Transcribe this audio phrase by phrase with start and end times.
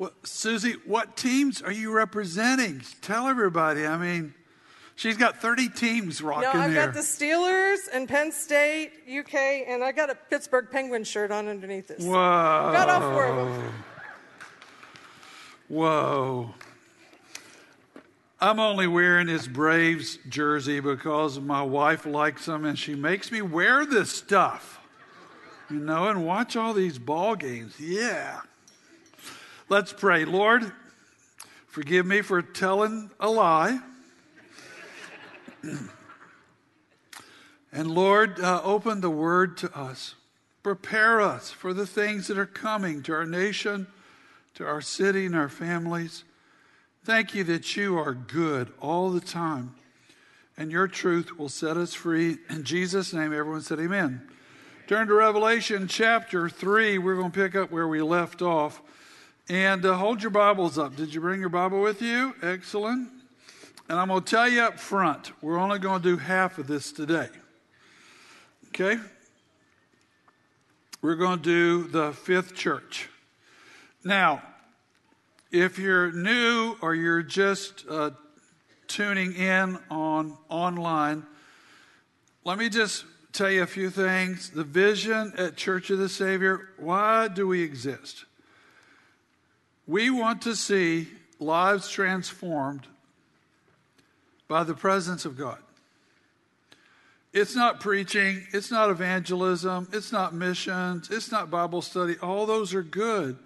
[0.00, 2.80] Well, Susie, what teams are you representing?
[3.02, 3.84] Tell everybody.
[3.84, 4.32] I mean,
[4.96, 6.86] she's got 30 teams rocking No, I've here.
[6.86, 9.34] got the Steelers and Penn State, UK,
[9.68, 12.02] and I got a Pittsburgh Penguin shirt on underneath this.
[12.02, 12.14] Whoa.
[12.14, 13.72] Got all four of them.
[15.68, 16.54] Whoa.
[18.40, 23.42] I'm only wearing this Braves jersey because my wife likes them and she makes me
[23.42, 24.80] wear this stuff.
[25.68, 27.78] You know, and watch all these ball games.
[27.78, 28.40] Yeah.
[29.70, 30.24] Let's pray.
[30.24, 30.72] Lord,
[31.68, 33.78] forgive me for telling a lie.
[37.72, 40.16] and Lord, uh, open the word to us.
[40.64, 43.86] Prepare us for the things that are coming to our nation,
[44.54, 46.24] to our city, and our families.
[47.04, 49.76] Thank you that you are good all the time,
[50.56, 52.38] and your truth will set us free.
[52.48, 54.28] In Jesus' name, everyone said, Amen.
[54.88, 56.98] Turn to Revelation chapter 3.
[56.98, 58.82] We're going to pick up where we left off.
[59.50, 60.94] And uh, hold your Bibles up.
[60.94, 62.36] Did you bring your Bible with you?
[62.40, 63.08] Excellent.
[63.88, 66.68] And I'm going to tell you up front, we're only going to do half of
[66.68, 67.26] this today.
[68.68, 68.96] Okay?
[71.02, 73.08] We're going to do the fifth church.
[74.04, 74.40] Now,
[75.50, 78.10] if you're new or you're just uh,
[78.86, 81.26] tuning in on online,
[82.44, 84.50] let me just tell you a few things.
[84.50, 88.26] The vision at Church of the Savior, why do we exist?
[89.90, 91.08] We want to see
[91.40, 92.86] lives transformed
[94.46, 95.58] by the presence of God.
[97.32, 102.14] It's not preaching, it's not evangelism, it's not missions, it's not Bible study.
[102.22, 103.36] All those are good.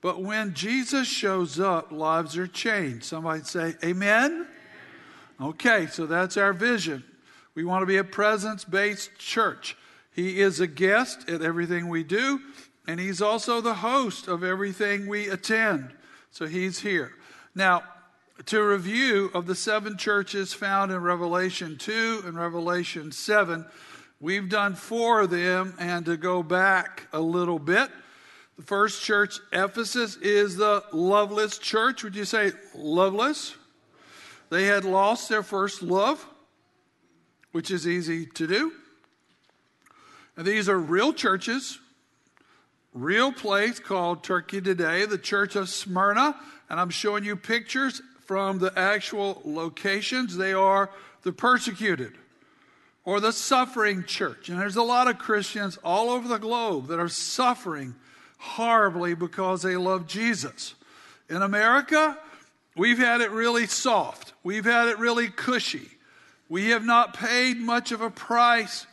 [0.00, 3.02] But when Jesus shows up, lives are changed.
[3.02, 4.46] Somebody say, Amen?
[5.40, 7.02] Okay, so that's our vision.
[7.56, 9.76] We want to be a presence based church.
[10.14, 12.38] He is a guest at everything we do,
[12.86, 15.92] and He's also the host of everything we attend.
[16.30, 17.12] So He's here.
[17.54, 17.82] Now,
[18.46, 23.66] to review of the seven churches found in Revelation 2 and Revelation 7,
[24.20, 27.90] we've done four of them, and to go back a little bit,
[28.56, 32.04] the first church, Ephesus, is the loveless church.
[32.04, 33.54] Would you say loveless?
[34.50, 36.26] They had lost their first love,
[37.52, 38.72] which is easy to do.
[40.36, 41.78] And these are real churches,
[42.92, 46.36] real place called Turkey today, the Church of Smyrna.
[46.68, 50.36] And I'm showing you pictures from the actual locations.
[50.36, 50.90] They are
[51.22, 52.14] the persecuted
[53.04, 54.48] or the suffering church.
[54.48, 57.94] And there's a lot of Christians all over the globe that are suffering
[58.38, 60.74] horribly because they love Jesus.
[61.28, 62.18] In America,
[62.76, 65.88] we've had it really soft, we've had it really cushy.
[66.48, 68.86] We have not paid much of a price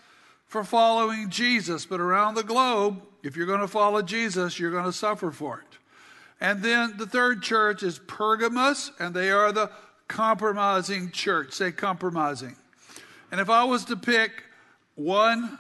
[0.46, 4.86] for following Jesus, but around the globe, if you're going to follow Jesus, you're going
[4.86, 5.78] to suffer for it.
[6.42, 9.72] And then the third church is Pergamos, and they are the
[10.08, 11.54] compromising church.
[11.54, 12.56] Say compromising.
[13.32, 14.32] And if I was to pick
[14.96, 15.60] one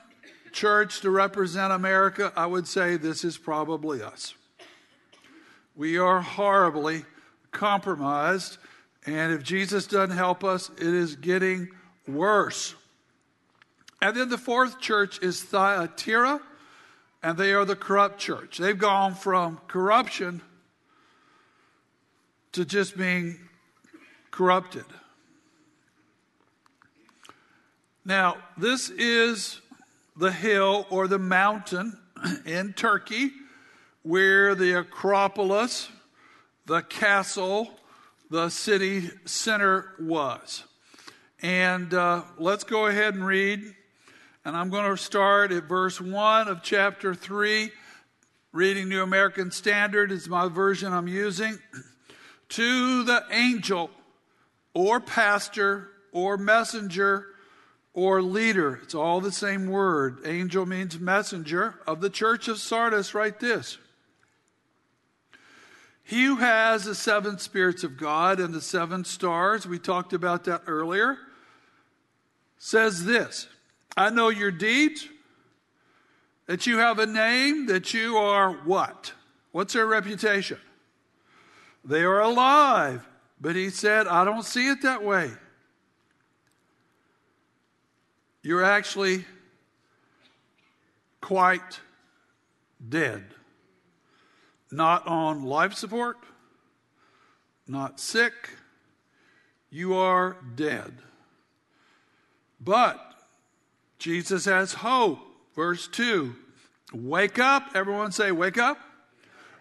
[0.51, 4.33] church to represent America, I would say this is probably us.
[5.75, 7.05] We are horribly
[7.51, 8.57] compromised,
[9.05, 11.69] and if Jesus doesn't help us, it is getting
[12.07, 12.75] worse.
[14.01, 16.41] And then the fourth church is Thyatira,
[17.21, 18.57] and they are the corrupt church.
[18.57, 20.41] They've gone from corruption
[22.53, 23.39] to just being
[24.31, 24.85] corrupted.
[28.05, 29.59] Now, this is
[30.15, 31.97] the hill or the mountain
[32.45, 33.31] in Turkey
[34.03, 35.89] where the Acropolis,
[36.65, 37.69] the castle,
[38.29, 40.63] the city center was.
[41.41, 43.61] And uh, let's go ahead and read.
[44.49, 47.69] And I'm going to start at verse 1 of chapter 3.
[48.51, 51.59] Reading New American Standard is my version I'm using.
[52.49, 53.91] to the angel
[54.73, 57.27] or pastor or messenger
[57.93, 58.79] or leader.
[58.81, 60.21] It's all the same word.
[60.25, 63.13] Angel means messenger of the church of Sardis.
[63.13, 63.77] Write this.
[66.03, 70.45] He who has the seven spirits of God and the seven stars, we talked about
[70.45, 71.19] that earlier,
[72.57, 73.47] says this
[73.99, 75.09] I know your deeds,
[76.45, 79.11] that you have a name, that you are what?
[79.51, 80.57] What's their reputation?
[81.83, 83.05] They are alive.
[83.41, 85.29] But he said, I don't see it that way.
[88.41, 89.25] You're actually
[91.19, 91.81] quite
[92.87, 93.25] dead.
[94.71, 96.15] Not on life support,
[97.67, 98.33] not sick.
[99.69, 100.93] You are dead.
[102.61, 103.08] But
[103.99, 105.19] Jesus has hope.
[105.55, 106.35] Verse 2
[106.93, 107.71] Wake up.
[107.75, 108.79] Everyone say, Wake up.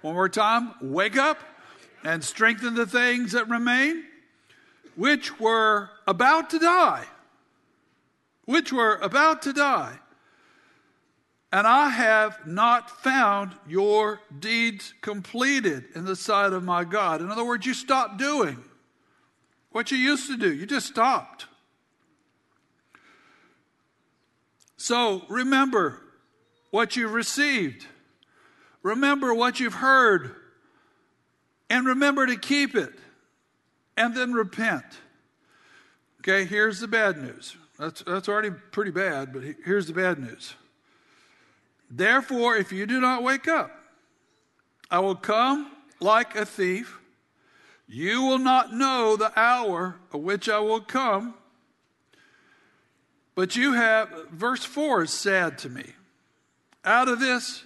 [0.00, 0.74] One more time.
[0.80, 1.38] Wake up.
[2.04, 4.04] and strengthen the things that remain,
[4.94, 7.04] which were about to die.
[8.44, 9.98] Which were about to die.
[11.50, 17.20] And I have not found your deeds completed in the sight of my God.
[17.20, 18.62] In other words, you stopped doing
[19.70, 21.46] what you used to do, you just stopped.
[24.78, 25.98] So remember
[26.70, 27.84] what you've received,
[28.82, 30.34] remember what you've heard,
[31.68, 32.92] and remember to keep it,
[33.96, 34.84] and then repent.
[36.20, 37.56] Okay, here's the bad news.
[37.78, 40.54] That's, that's already pretty bad, but here's the bad news.
[41.90, 43.72] Therefore, if you do not wake up,
[44.90, 47.00] I will come like a thief.
[47.88, 51.34] You will not know the hour at which I will come.
[53.38, 55.84] But you have, verse 4 is sad to me.
[56.84, 57.62] Out of this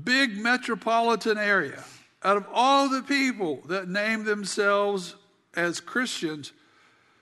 [0.00, 1.82] big metropolitan area,
[2.22, 5.16] out of all the people that name themselves
[5.56, 6.52] as Christians,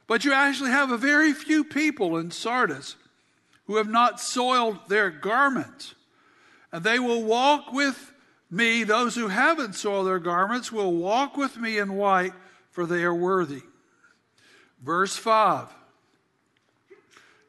[0.08, 2.96] but you actually have a very few people in Sardis
[3.64, 5.94] who have not soiled their garments.
[6.70, 8.12] And they will walk with
[8.50, 12.34] me, those who haven't soiled their garments will walk with me in white,
[12.70, 13.62] for they are worthy.
[14.82, 15.68] Verse 5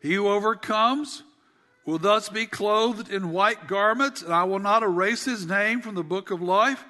[0.01, 1.24] He who overcomes
[1.86, 5.95] will thus be clothed in white garments, and I will not erase his name from
[5.95, 6.83] the book of life,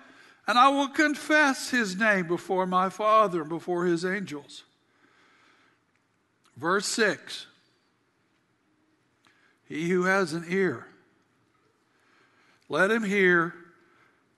[0.48, 4.64] and I will confess his name before my Father and before his angels.
[6.58, 7.48] Verse 6
[9.72, 10.86] he who has an ear,
[12.68, 13.56] let him hear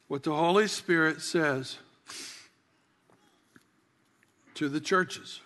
[0.07, 1.79] what the Holy Spirit says
[4.53, 5.41] to the churches.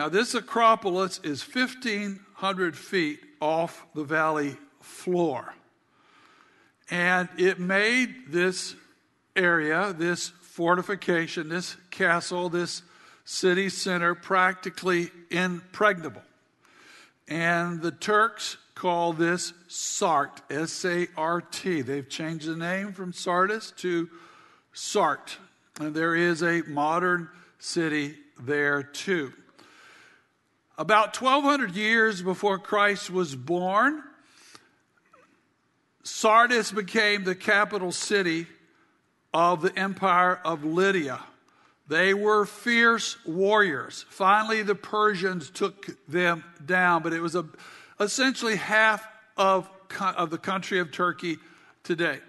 [0.00, 5.52] Now, this Acropolis is 1,500 feet off the valley floor.
[6.90, 8.76] And it made this
[9.36, 12.80] area, this fortification, this castle, this
[13.26, 16.22] city center practically impregnable.
[17.28, 21.82] And the Turks call this Sart, S A R T.
[21.82, 24.08] They've changed the name from Sardis to
[24.72, 25.36] Sart.
[25.78, 29.34] And there is a modern city there too.
[30.80, 34.02] About 1200 years before Christ was born,
[36.04, 38.46] Sardis became the capital city
[39.34, 41.20] of the empire of Lydia.
[41.86, 44.06] They were fierce warriors.
[44.08, 47.44] Finally, the Persians took them down, but it was a,
[48.00, 49.06] essentially half
[49.36, 49.68] of,
[50.16, 51.36] of the country of Turkey
[51.84, 52.20] today.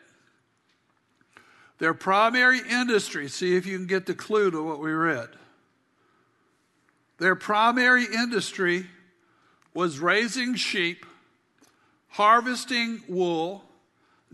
[1.77, 5.29] Their primary industry, see if you can get the clue to what we read.
[7.21, 8.87] Their primary industry
[9.75, 11.05] was raising sheep,
[12.07, 13.63] harvesting wool,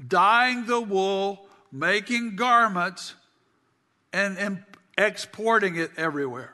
[0.07, 3.13] dyeing the wool, making garments,
[4.13, 4.63] and,
[4.97, 6.53] exporting it everywhere.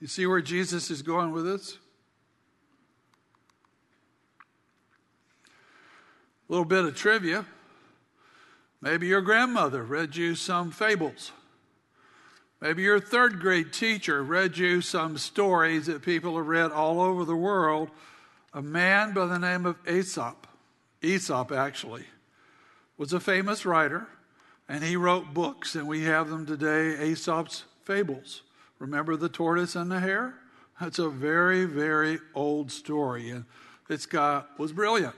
[0.00, 1.78] You see where Jesus is going with this?
[6.48, 7.46] A little bit of trivia.
[8.80, 11.32] Maybe your grandmother read you some fables.
[12.60, 17.24] Maybe your third grade teacher read you some stories that people have read all over
[17.24, 17.90] the world.
[18.52, 20.46] A man by the name of Aesop.
[21.02, 22.04] Aesop, actually,
[22.96, 24.08] was a famous writer,
[24.68, 28.42] and he wrote books, and we have them today Aesop's Fables.
[28.78, 30.34] Remember the tortoise and the hare?
[30.80, 33.44] That's a very, very old story, and
[33.88, 35.14] this guy was brilliant.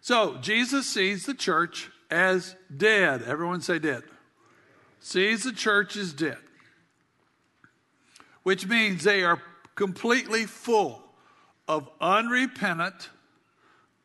[0.00, 3.22] So, Jesus sees the church as dead.
[3.22, 4.02] Everyone say dead.
[5.00, 6.38] Sees the church as dead,
[8.44, 9.42] which means they are
[9.74, 11.02] completely full
[11.66, 13.08] of unrepentant,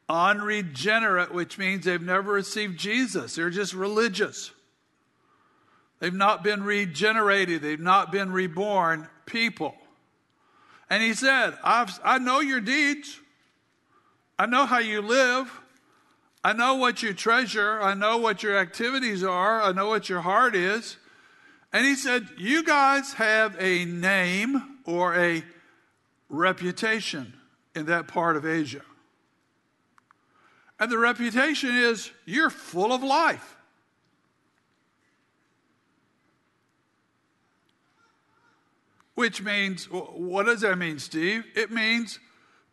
[0.09, 3.35] unregenerate, which means they've never received Jesus.
[3.35, 4.51] They're just religious.
[5.99, 9.75] They've not been regenerated, they've not been reborn people.
[10.89, 13.19] And he said, I've, I know your deeds.
[14.39, 15.51] I know how you live.
[16.47, 17.81] I know what you treasure.
[17.81, 19.61] I know what your activities are.
[19.61, 20.95] I know what your heart is.
[21.73, 25.43] And he said, You guys have a name or a
[26.29, 27.33] reputation
[27.75, 28.79] in that part of Asia.
[30.79, 33.57] And the reputation is you're full of life.
[39.15, 41.43] Which means, what does that mean, Steve?
[41.57, 42.19] It means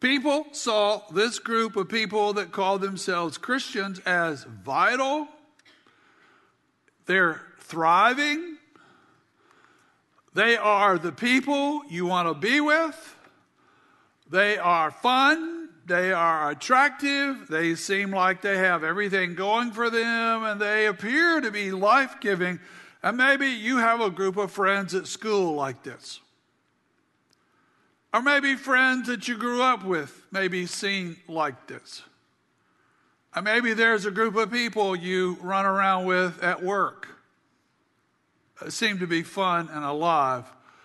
[0.04, 5.26] people saw this group of people that call themselves Christians as vital,
[7.06, 8.58] they're thriving,
[10.34, 13.16] they are the people you want to be with,
[14.28, 20.44] they are fun, they are attractive, they seem like they have everything going for them,
[20.44, 22.60] and they appear to be life giving.
[23.02, 26.20] And maybe you have a group of friends at school like this.
[28.14, 32.00] Or maybe friends that you grew up with, maybe seen like this.
[33.34, 37.08] Or maybe there's a group of people you run around with at work.
[38.68, 40.44] Seem to be fun and alive.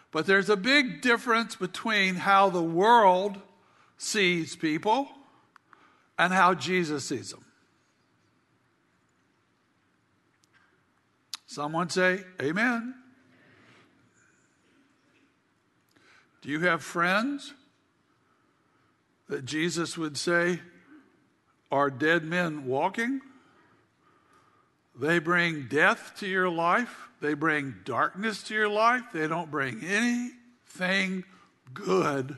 [0.10, 3.38] But there's a big difference between how the world
[4.00, 5.08] sees people
[6.18, 7.46] and how Jesus sees them.
[11.46, 12.96] Someone say, Amen.
[16.42, 17.54] Do you have friends
[19.28, 20.60] that Jesus would say
[21.72, 23.22] are dead men walking?
[25.00, 27.08] They bring death to your life.
[27.22, 29.04] They bring darkness to your life.
[29.14, 31.24] They don't bring anything
[31.74, 32.38] good.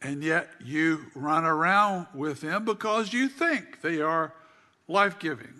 [0.00, 4.32] And yet you run around with them because you think they are
[4.88, 5.54] life giving.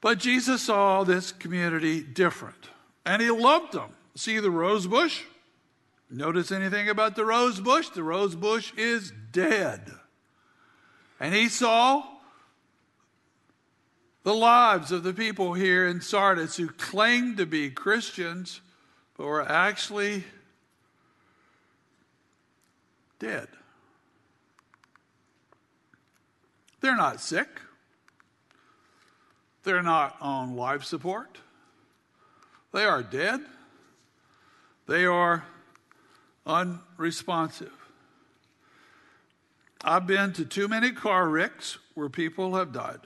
[0.00, 2.68] But Jesus saw this community different
[3.04, 3.90] and he loved them.
[4.14, 5.22] See the rose bush?
[6.14, 7.88] Notice anything about the rose bush?
[7.88, 9.90] The rose bush is dead.
[11.18, 12.04] And he saw
[14.22, 18.60] the lives of the people here in Sardis who claimed to be Christians
[19.16, 20.22] but were actually
[23.18, 23.48] dead.
[26.80, 27.48] They're not sick.
[29.64, 31.38] They're not on life support.
[32.72, 33.40] They are dead.
[34.86, 35.44] They are
[36.46, 37.72] unresponsive.
[39.82, 43.00] I've been to too many car wrecks where people have died.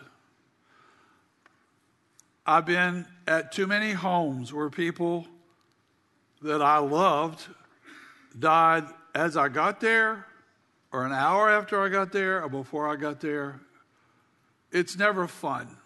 [2.47, 5.27] I've been at too many homes where people
[6.41, 7.47] that I loved
[8.39, 10.25] died as I got there,
[10.93, 13.61] or an hour after I got there, or before I got there.
[14.71, 15.77] It's never fun.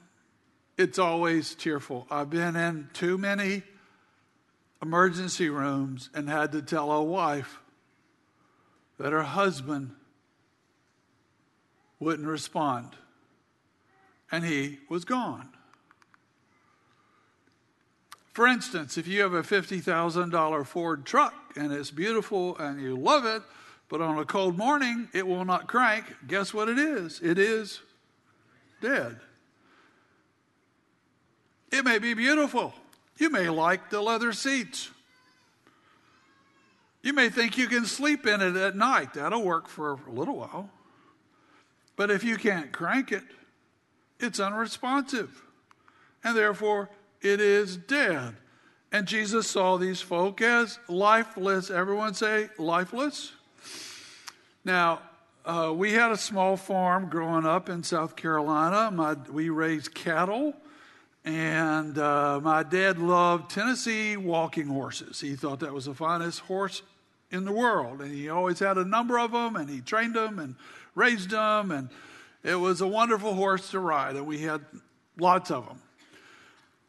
[0.76, 2.06] It's always tearful.
[2.10, 3.62] I've been in too many
[4.82, 7.60] emergency rooms and had to tell a wife
[8.98, 9.92] that her husband
[12.00, 12.88] wouldn't respond,
[14.30, 15.48] and he was gone.
[18.32, 23.26] For instance, if you have a $50,000 Ford truck and it's beautiful and you love
[23.26, 23.42] it,
[23.88, 27.20] but on a cold morning it will not crank, guess what it is?
[27.22, 27.80] It is
[28.80, 29.20] dead.
[31.70, 32.74] It may be beautiful.
[33.18, 34.90] You may like the leather seats.
[37.02, 39.14] You may think you can sleep in it at night.
[39.14, 40.70] That'll work for a little while.
[41.96, 43.24] But if you can't crank it,
[44.20, 45.42] it's unresponsive.
[46.24, 46.88] And therefore,
[47.20, 48.36] it is dead.
[48.92, 51.70] And Jesus saw these folk as lifeless.
[51.70, 53.32] Everyone say lifeless?
[54.64, 55.00] Now,
[55.44, 58.90] uh, we had a small farm growing up in South Carolina.
[58.92, 60.54] My, we raised cattle,
[61.24, 65.20] and uh, my dad loved Tennessee walking horses.
[65.20, 66.82] He thought that was the finest horse
[67.30, 70.38] in the world, and he always had a number of them, and he trained them
[70.38, 70.56] and
[70.94, 71.88] raised them, and
[72.42, 74.64] it was a wonderful horse to ride, and we had
[75.18, 75.80] lots of them.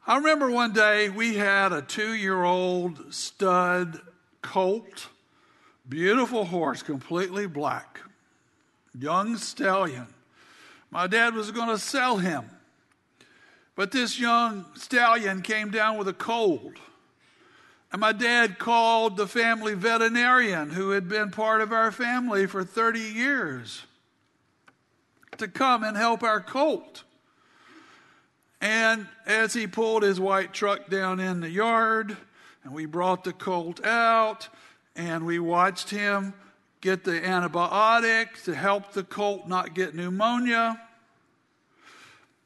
[0.05, 4.01] I remember one day we had a two year old stud
[4.41, 5.07] colt,
[5.87, 8.01] beautiful horse, completely black,
[8.97, 10.07] young stallion.
[10.91, 12.49] My dad was going to sell him.
[13.75, 16.73] But this young stallion came down with a cold.
[17.91, 22.63] And my dad called the family veterinarian who had been part of our family for
[22.63, 23.83] 30 years
[25.37, 27.03] to come and help our colt.
[28.61, 32.15] And as he pulled his white truck down in the yard,
[32.63, 34.47] and we brought the colt out,
[34.95, 36.33] and we watched him
[36.79, 40.81] get the antibiotic to help the colt not get pneumonia.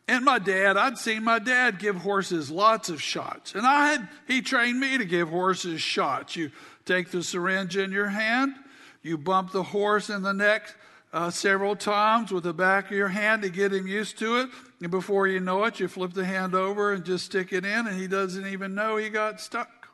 [0.08, 3.56] And my dad, I'd seen my dad give horses lots of shots.
[3.56, 6.36] And I had, he trained me to give horses shots.
[6.36, 6.52] You
[6.86, 8.56] take the syringe in your hand,
[9.04, 10.74] you bump the horse in the neck
[11.12, 14.50] uh, several times with the back of your hand to get him used to it.
[14.82, 17.88] And before you know it, you flip the hand over and just stick it in,
[17.88, 19.90] and he doesn't even know he got stuck.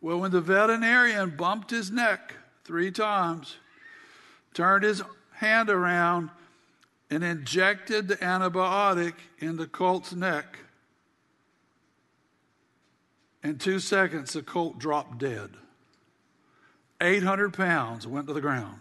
[0.00, 2.34] Well, when the veterinarian bumped his neck
[2.64, 3.56] three times,
[4.54, 6.30] turned his hand around,
[7.10, 10.58] and injected the antibiotic in the colt's neck,
[13.42, 15.50] in two seconds, the colt dropped dead.
[17.00, 18.80] 800 pounds went to the ground.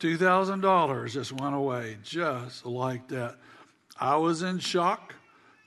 [0.00, 3.36] $2,000 just went away just like that.
[4.00, 5.14] I was in shock.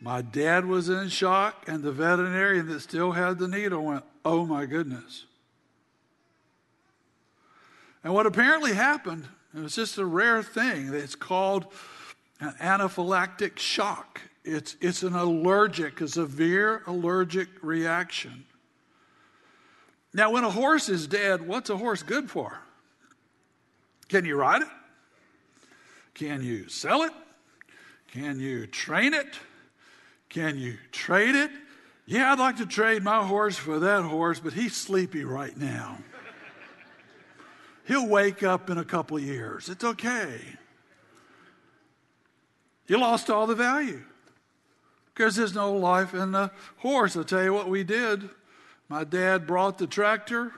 [0.01, 4.45] My dad was in shock, and the veterinarian that still had the needle went, Oh
[4.45, 5.25] my goodness.
[8.03, 10.93] And what apparently happened, It was just a rare thing.
[10.93, 11.67] It's called
[12.39, 14.19] an anaphylactic shock.
[14.43, 18.45] It's, it's an allergic, a severe allergic reaction.
[20.13, 22.57] Now, when a horse is dead, what's a horse good for?
[24.09, 24.67] Can you ride it?
[26.13, 27.11] Can you sell it?
[28.11, 29.39] Can you train it?
[30.29, 31.51] Can you trade it?
[32.05, 35.97] Yeah, I'd like to trade my horse for that horse, but he's sleepy right now.
[37.85, 39.69] He'll wake up in a couple years.
[39.69, 40.39] It's okay.
[42.87, 44.03] You lost all the value
[45.13, 47.15] because there's no life in the horse.
[47.15, 48.29] I'll tell you what we did.
[48.89, 50.51] My dad brought the tractor,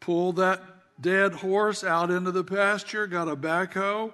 [0.00, 0.62] pulled that
[1.00, 4.12] dead horse out into the pasture, got a backhoe,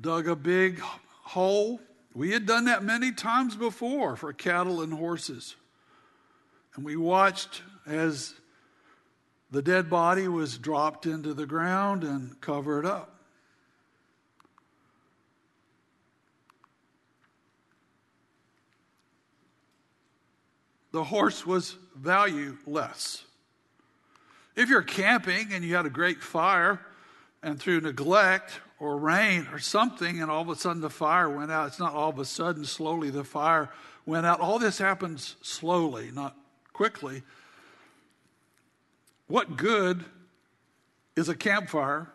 [0.00, 1.80] dug a big hole.
[2.14, 5.56] We had done that many times before for cattle and horses.
[6.74, 8.34] And we watched as
[9.50, 13.16] the dead body was dropped into the ground and covered up.
[20.92, 23.24] The horse was valueless.
[24.56, 26.80] If you're camping and you had a great fire,
[27.42, 31.50] and through neglect or rain or something, and all of a sudden the fire went
[31.50, 33.70] out, it's not all of a sudden, slowly the fire
[34.06, 34.40] went out.
[34.40, 36.36] All this happens slowly, not
[36.72, 37.22] quickly.
[39.30, 40.04] What good
[41.14, 42.08] is a campfire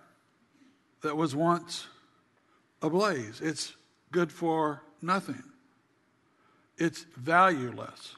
[1.02, 1.88] that was once
[2.82, 3.40] ablaze?
[3.40, 3.72] It's
[4.12, 5.42] good for nothing,
[6.78, 8.18] it's valueless.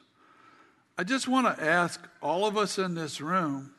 [0.98, 3.70] I just want to ask all of us in this room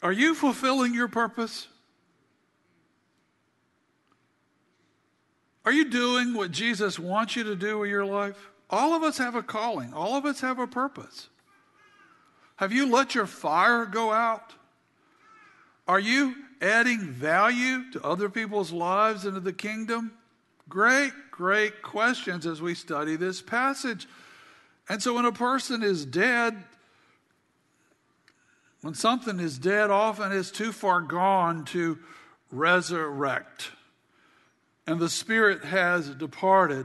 [0.00, 1.66] are you fulfilling your purpose?
[5.64, 8.52] Are you doing what Jesus wants you to do with your life?
[8.70, 11.29] All of us have a calling, all of us have a purpose.
[12.60, 14.52] Have you let your fire go out?
[15.88, 20.12] Are you adding value to other people's lives into the kingdom?
[20.68, 24.06] Great, great questions as we study this passage.
[24.90, 26.62] And so when a person is dead,
[28.82, 31.98] when something is dead, often it's too far gone to
[32.52, 33.70] resurrect.
[34.86, 36.84] And the spirit has departed.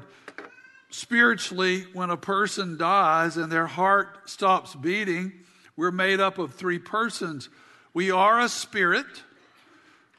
[0.90, 5.34] Spiritually, when a person dies and their heart stops beating,
[5.76, 7.50] we're made up of three persons.
[7.94, 9.06] We are a spirit,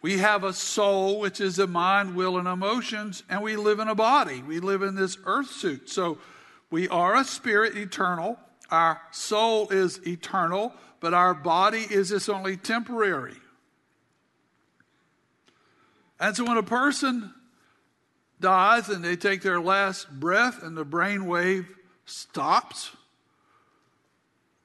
[0.03, 3.88] we have a soul, which is a mind, will, and emotions, and we live in
[3.88, 4.42] a body.
[4.42, 5.88] We live in this earth suit.
[5.88, 6.19] So
[6.71, 8.38] we are a spirit eternal.
[8.71, 13.37] Our soul is eternal but our body is just only temporary.
[16.19, 17.35] And so when a person
[18.40, 21.69] dies and they take their last breath and the brain wave
[22.07, 22.90] stops,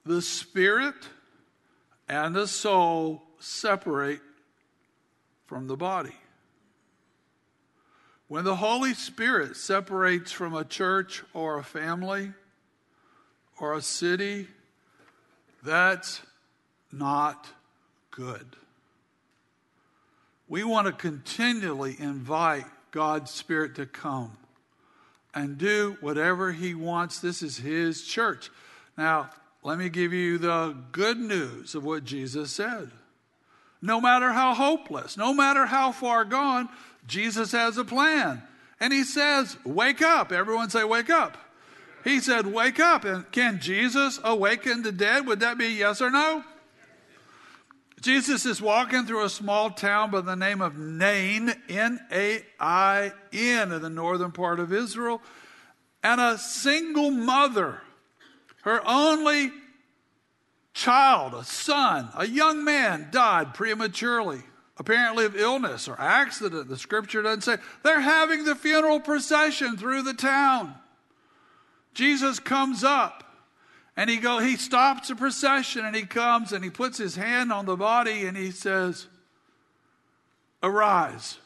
[0.06, 0.96] the spirit
[2.08, 4.22] and the soul separate
[5.46, 6.16] from the body.
[8.28, 12.32] When the Holy Spirit separates from a church or a family
[13.60, 14.48] or a city
[15.64, 16.22] that's
[16.92, 17.48] not
[18.10, 18.56] good.
[20.48, 24.38] We want to continually invite God's Spirit to come
[25.34, 27.20] and do whatever He wants.
[27.20, 28.50] This is His church.
[28.98, 29.30] Now,
[29.64, 32.92] let me give you the good news of what Jesus said.
[33.82, 36.70] No matter how hopeless, no matter how far gone,
[37.08, 38.44] Jesus has a plan.
[38.80, 40.32] And He says, Wake up.
[40.32, 41.38] Everyone say, Wake up.
[42.04, 43.06] He said, Wake up.
[43.06, 45.28] And can Jesus awaken the dead?
[45.28, 46.44] Would that be yes or no?
[48.02, 53.14] Jesus is walking through a small town by the name of Nain, N A I
[53.32, 55.22] N, in the northern part of Israel.
[56.04, 57.80] And a single mother,
[58.64, 59.52] her only
[60.74, 64.42] child, a son, a young man, died prematurely,
[64.78, 66.70] apparently of illness or accident.
[66.70, 67.58] The scripture doesn't say.
[67.84, 70.76] They're having the funeral procession through the town.
[71.94, 73.24] Jesus comes up
[73.98, 77.52] and he go he stops the procession and he comes and he puts his hand
[77.52, 79.08] on the body and he says,
[80.64, 81.38] "Arise."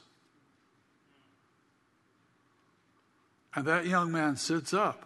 [3.56, 5.06] And that young man sits up.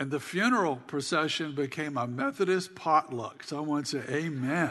[0.00, 3.44] And the funeral procession became a Methodist potluck.
[3.44, 4.70] Someone say, Amen.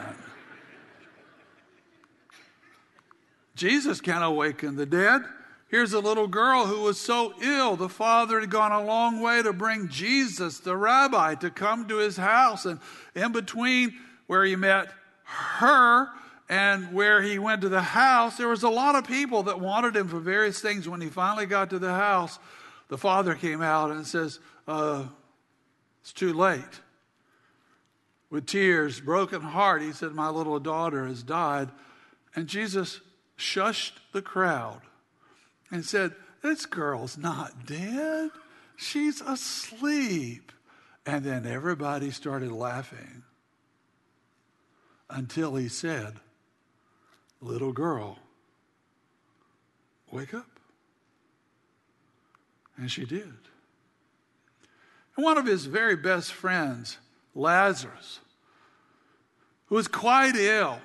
[3.54, 5.22] Jesus can awaken the dead.
[5.68, 7.76] Here's a little girl who was so ill.
[7.76, 11.98] The father had gone a long way to bring Jesus, the rabbi, to come to
[11.98, 12.66] his house.
[12.66, 12.80] And
[13.14, 13.94] in between
[14.26, 14.88] where he met
[15.22, 16.08] her
[16.48, 19.94] and where he went to the house, there was a lot of people that wanted
[19.94, 20.88] him for various things.
[20.88, 22.40] When he finally got to the house,
[22.88, 25.04] the father came out and says, uh,
[26.00, 26.80] It's too late.
[28.30, 29.82] with tears, broken heart.
[29.82, 31.68] He said, My little daughter has died.
[32.34, 33.00] And Jesus
[33.36, 34.80] shushed the crowd
[35.70, 38.30] and said, This girl's not dead.
[38.76, 40.52] She's asleep.
[41.04, 43.24] And then everybody started laughing
[45.08, 46.14] until he said,
[47.40, 48.18] Little girl,
[50.12, 50.46] wake up.
[52.76, 53.32] And she did.
[55.20, 56.96] One of his very best friends,
[57.34, 58.20] Lazarus,
[59.66, 60.78] who was quite ill,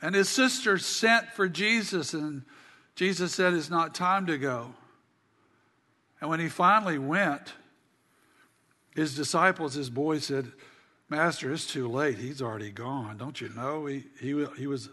[0.00, 2.42] and his sister sent for Jesus, and
[2.94, 4.74] Jesus said, It's not time to go.
[6.20, 7.52] And when he finally went,
[8.94, 10.52] his disciples, his boys said,
[11.08, 12.18] Master, it's too late.
[12.18, 13.16] He's already gone.
[13.16, 13.86] Don't you know?
[13.86, 14.88] He, he, he was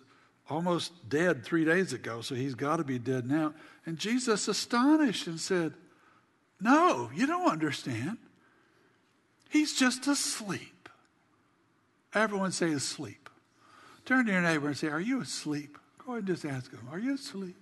[0.49, 3.53] almost dead three days ago, so he's got to be dead now.
[3.85, 5.73] And Jesus, astonished, and said,
[6.59, 8.17] No, you don't understand.
[9.49, 10.89] He's just asleep.
[12.13, 13.29] Everyone say asleep.
[14.05, 15.77] Turn to your neighbor and say, Are you asleep?
[16.05, 17.57] Go ahead and just ask him, Are you asleep?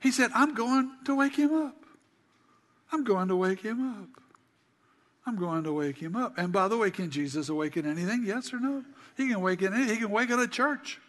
[0.00, 1.76] He said, I'm going to wake him up.
[2.90, 4.22] I'm going to wake him up.
[5.24, 6.36] I'm going to wake him up.
[6.36, 8.24] And by the way, can Jesus awaken anything?
[8.24, 8.84] Yes or no?
[9.16, 9.94] He can awaken anything.
[9.94, 11.00] He can awaken a church.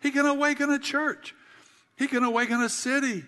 [0.00, 1.34] He can awaken a church.
[1.96, 3.24] He can awaken a city.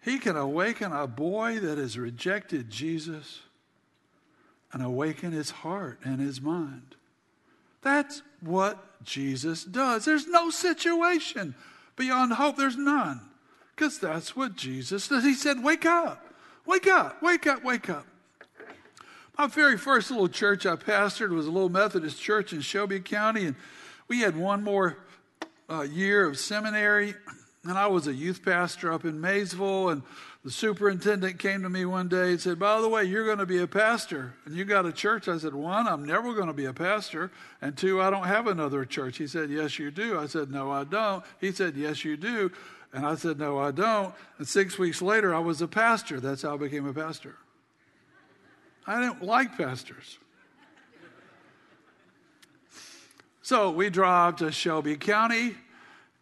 [0.00, 3.40] He can awaken a boy that has rejected Jesus
[4.72, 6.96] and awaken his heart and his mind.
[7.82, 10.04] That's what Jesus does.
[10.04, 11.54] There's no situation
[11.96, 12.56] beyond hope.
[12.56, 13.20] There's none.
[13.74, 15.24] Because that's what Jesus does.
[15.24, 16.24] He said, Wake up,
[16.64, 18.06] wake up, wake up, wake up.
[19.38, 23.46] My very first little church I pastored was a little Methodist church in Shelby County,
[23.46, 23.56] and
[24.06, 24.98] we had one more
[25.70, 27.14] uh, year of seminary.
[27.64, 30.02] And I was a youth pastor up in Maysville, and
[30.44, 33.46] the superintendent came to me one day and said, By the way, you're going to
[33.46, 35.28] be a pastor, and you got a church.
[35.28, 38.48] I said, One, I'm never going to be a pastor, and two, I don't have
[38.48, 39.18] another church.
[39.18, 40.18] He said, Yes, you do.
[40.18, 41.24] I said, No, I don't.
[41.40, 42.50] He said, Yes, you do.
[42.92, 44.14] And I said, No, I don't.
[44.38, 46.18] And six weeks later, I was a pastor.
[46.18, 47.36] That's how I became a pastor.
[48.84, 50.18] I didn't like pastors.
[53.42, 55.56] So we drove to Shelby County,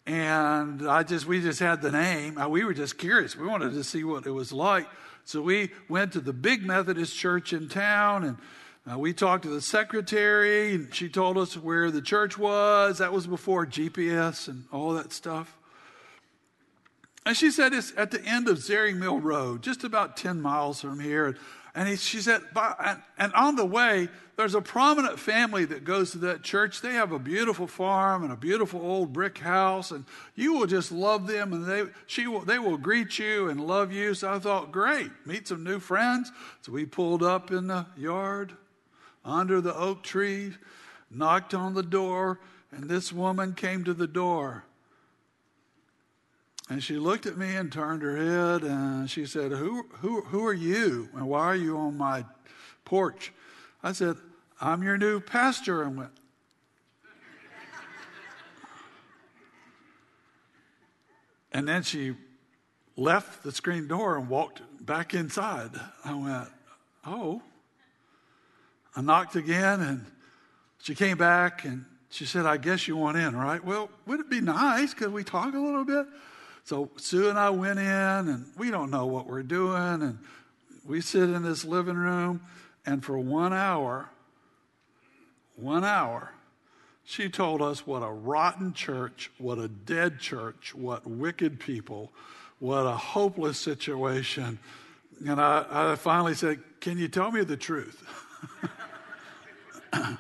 [0.06, 2.38] and I just we just had the name.
[2.38, 3.36] Uh, we were just curious.
[3.36, 4.86] We wanted to see what it was like.
[5.24, 8.38] So we went to the big Methodist church in town, and
[8.90, 12.98] uh, we talked to the secretary, and she told us where the church was.
[12.98, 15.56] That was before GPS and all that stuff.
[17.26, 20.80] And she said it's at the end of Zaring Mill Road, just about 10 miles
[20.80, 21.36] from here.
[21.74, 22.42] And he, she said,
[23.16, 26.80] and, on the way, there's a prominent family that goes to that church.
[26.80, 30.04] They have a beautiful farm and a beautiful old brick house, and
[30.34, 33.92] you will just love them, and they, she will, they will greet you and love
[33.92, 34.14] you.
[34.14, 36.32] So I thought, great, meet some new friends.
[36.62, 38.54] So we pulled up in the yard
[39.24, 40.54] under the oak tree,
[41.10, 42.40] knocked on the door,
[42.72, 44.64] and this woman came to the door.
[46.70, 50.46] And she looked at me and turned her head and she said, Who, who, who
[50.46, 51.08] are you?
[51.16, 52.24] And why are you on my
[52.84, 53.32] porch?
[53.82, 54.16] I said,
[54.60, 55.82] I'm your new pastor.
[55.82, 56.10] And went,
[61.52, 62.14] And then she
[62.96, 65.72] left the screen door and walked back inside.
[66.04, 66.48] I went,
[67.04, 67.42] Oh.
[68.94, 70.06] I knocked again and
[70.78, 73.64] she came back and she said, I guess you want in, right?
[73.64, 74.94] Well, would it be nice?
[74.94, 76.06] Could we talk a little bit?
[76.64, 80.02] So Sue and I went in, and we don't know what we're doing.
[80.02, 80.18] And
[80.84, 82.42] we sit in this living room,
[82.86, 84.08] and for one hour,
[85.56, 86.32] one hour,
[87.04, 92.12] she told us what a rotten church, what a dead church, what wicked people,
[92.60, 94.58] what a hopeless situation.
[95.26, 98.06] And I, I finally said, Can you tell me the truth?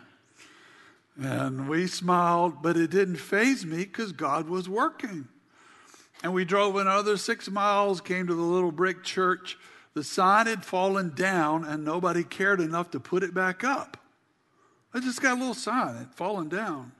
[1.20, 5.28] and we smiled, but it didn't faze me because God was working.
[6.22, 9.56] And we drove another six miles, came to the little brick church.
[9.94, 13.96] The sign had fallen down, and nobody cared enough to put it back up.
[14.92, 16.92] I just got a little sign, it had fallen down.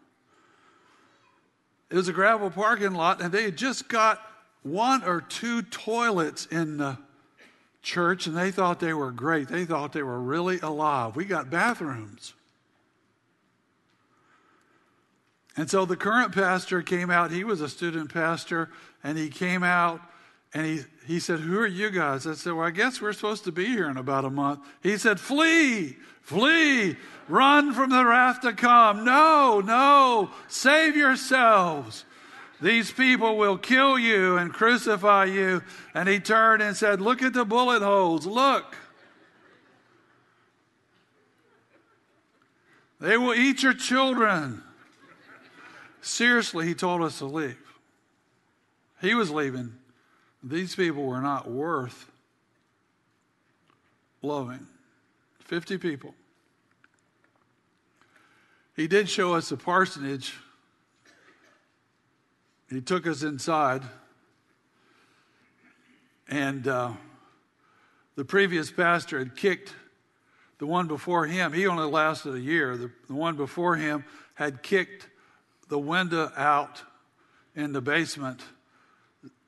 [1.91, 4.21] It was a gravel parking lot, and they had just got
[4.63, 6.99] one or two toilets in the
[7.83, 9.49] church, and they thought they were great.
[9.49, 11.17] They thought they were really alive.
[11.17, 12.35] We got bathrooms.
[15.57, 17.31] And so the current pastor came out.
[17.31, 18.71] He was a student pastor,
[19.03, 20.01] and he came out
[20.53, 22.27] and he, he said, Who are you guys?
[22.27, 24.61] I said, Well, I guess we're supposed to be here in about a month.
[24.83, 26.97] He said, Flee, flee,
[27.29, 29.05] run from the wrath to come.
[29.05, 32.05] No, no, save yourselves.
[32.61, 35.63] These people will kill you and crucify you.
[35.95, 38.27] And he turned and said, Look at the bullet holes.
[38.27, 38.77] Look.
[43.01, 44.63] They will eat your children.
[46.03, 47.59] Seriously, he told us to leave.
[49.01, 49.75] He was leaving.
[50.43, 52.11] These people were not worth
[54.23, 54.67] loving.
[55.41, 56.15] 50 people.
[58.77, 60.35] He did show us a parsonage.
[62.71, 63.83] He took us inside.
[66.29, 66.93] And uh,
[68.17, 69.75] the previous pastor had kicked
[70.59, 71.53] the one before him.
[71.53, 72.77] He only lasted a year.
[72.77, 75.09] The, the one before him had kicked
[75.71, 76.83] the window out
[77.55, 78.43] in the basement,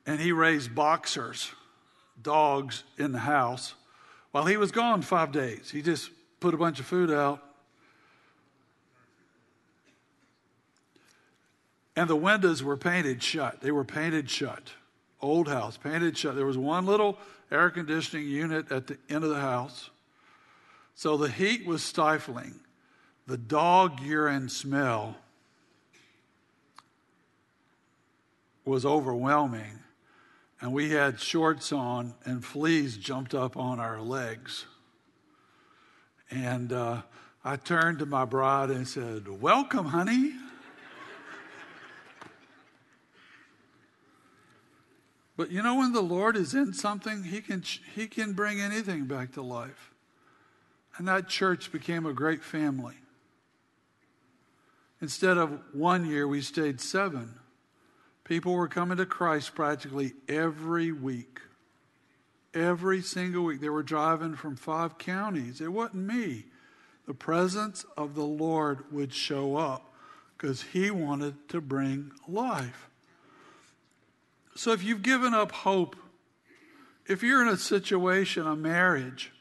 [0.06, 1.50] and he raised boxers,
[2.22, 3.74] dogs, in the house.
[4.30, 7.42] While he was gone five days, he just put a bunch of food out.
[11.94, 13.60] And the windows were painted shut.
[13.60, 14.70] They were painted shut.
[15.20, 16.36] Old house, painted shut.
[16.36, 17.18] There was one little
[17.50, 19.90] air conditioning unit at the end of the house.
[20.94, 22.60] So the heat was stifling.
[23.26, 25.16] The dog urine smell
[28.64, 29.80] was overwhelming.
[30.60, 34.66] And we had shorts on, and fleas jumped up on our legs.
[36.30, 37.02] And uh,
[37.44, 40.34] I turned to my bride and said, Welcome, honey.
[45.36, 49.06] but you know, when the Lord is in something, he can, he can bring anything
[49.06, 49.90] back to life.
[50.96, 52.94] And that church became a great family.
[55.00, 57.34] Instead of one year, we stayed seven.
[58.24, 61.40] People were coming to Christ practically every week.
[62.54, 63.60] Every single week.
[63.60, 65.60] They were driving from five counties.
[65.60, 66.44] It wasn't me.
[67.06, 69.92] The presence of the Lord would show up
[70.36, 72.88] because He wanted to bring life.
[74.54, 75.96] So if you've given up hope,
[77.06, 79.32] if you're in a situation, a marriage,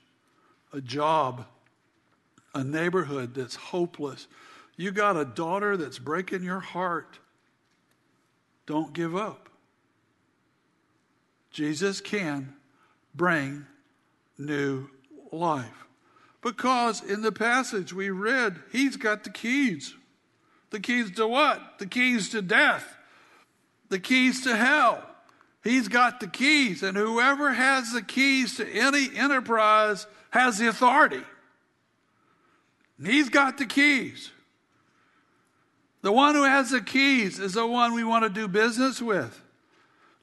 [0.74, 1.46] a job,
[2.56, 4.28] a neighborhood that's hopeless,
[4.78, 7.20] you got a daughter that's breaking your heart,
[8.66, 9.50] don't give up.
[11.52, 12.54] Jesus can
[13.14, 13.66] bring
[14.38, 14.90] new
[15.32, 15.86] life.
[16.42, 19.94] Because in the passage we read, he's got the keys.
[20.72, 21.80] The keys to what?
[21.80, 22.96] The keys to death,
[23.90, 25.06] the keys to hell.
[25.64, 31.22] He's got the keys, and whoever has the keys to any enterprise has the authority.
[32.98, 34.32] And he's got the keys.
[36.02, 39.40] The one who has the keys is the one we want to do business with.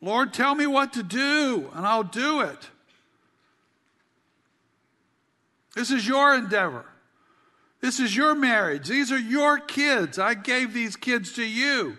[0.01, 2.71] Lord, tell me what to do, and I'll do it.
[5.75, 6.85] This is your endeavor.
[7.81, 8.89] This is your marriage.
[8.89, 10.19] These are your kids.
[10.19, 11.97] I gave these kids to you.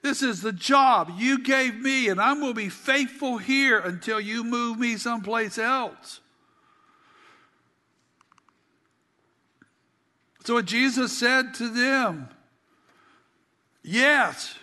[0.00, 4.20] This is the job you gave me, and I'm going to be faithful here until
[4.20, 6.20] you move me someplace else.
[10.44, 12.30] So, what Jesus said to them
[13.88, 14.54] yes,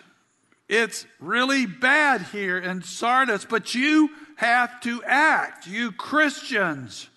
[0.68, 5.66] it's really bad here in Sardis, but you have to act.
[5.66, 7.08] You Christians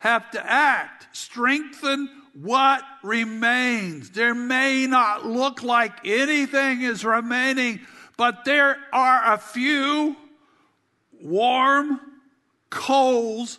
[0.00, 1.08] have to act.
[1.12, 4.10] Strengthen what remains.
[4.10, 7.80] There may not look like anything is remaining,
[8.16, 10.16] but there are a few
[11.22, 12.00] warm
[12.70, 13.58] coals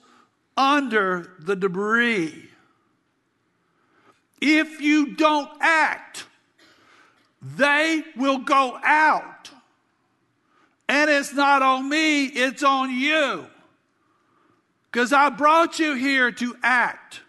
[0.55, 2.49] under the debris.
[4.39, 6.26] If you don't act,
[7.41, 9.49] they will go out.
[10.89, 13.45] And it's not on me, it's on you.
[14.91, 17.21] Because I brought you here to act.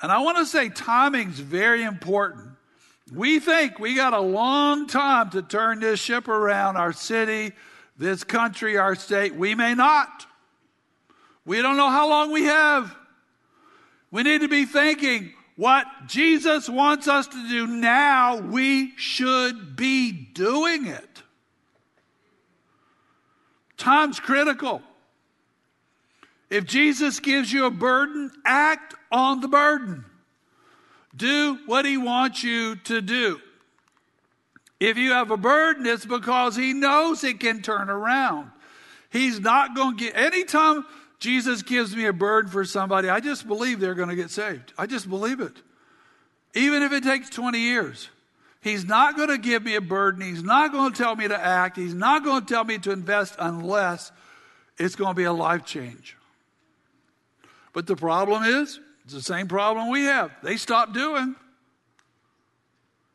[0.00, 2.48] And I want to say timing's very important.
[3.14, 7.52] We think we got a long time to turn this ship around, our city,
[7.96, 9.34] this country, our state.
[9.34, 10.26] We may not.
[11.44, 12.94] We don't know how long we have.
[14.10, 20.12] We need to be thinking what Jesus wants us to do now, we should be
[20.12, 21.22] doing it.
[23.76, 24.82] Time's critical.
[26.48, 30.04] If Jesus gives you a burden, act on the burden.
[31.14, 33.40] Do what he wants you to do.
[34.80, 38.50] If you have a burden, it's because he knows it can turn around.
[39.10, 40.84] He's not going to get, anytime
[41.22, 44.72] Jesus gives me a burden for somebody, I just believe they're going to get saved.
[44.76, 45.52] I just believe it.
[46.52, 48.08] Even if it takes 20 years.
[48.60, 50.20] He's not going to give me a burden.
[50.20, 51.76] He's not going to tell me to act.
[51.76, 54.10] He's not going to tell me to invest unless
[54.78, 56.16] it's going to be a life change.
[57.72, 60.32] But the problem is, it's the same problem we have.
[60.42, 61.36] They stopped doing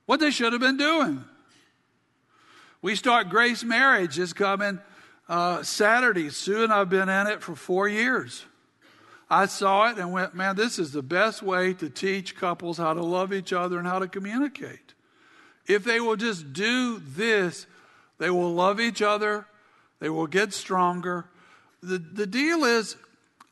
[0.06, 1.26] what they should have been doing.
[2.82, 4.80] We start Grace Marriage is coming
[5.30, 6.30] uh, Saturday.
[6.30, 8.46] Sue and I've been in it for four years.
[9.30, 12.94] I saw it and went, man, this is the best way to teach couples how
[12.94, 14.94] to love each other and how to communicate.
[15.68, 17.68] If they will just do this,
[18.20, 19.46] they will love each other,
[20.00, 21.26] they will get stronger.
[21.84, 22.96] The, the deal is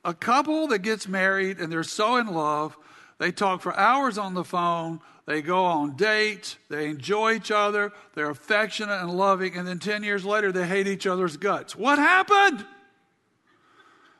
[0.06, 2.78] a couple that gets married and they're so in love,
[3.18, 7.92] they talk for hours on the phone, they go on dates, they enjoy each other,
[8.14, 11.76] they're affectionate and loving, and then 10 years later they hate each other's guts.
[11.76, 12.66] What happened?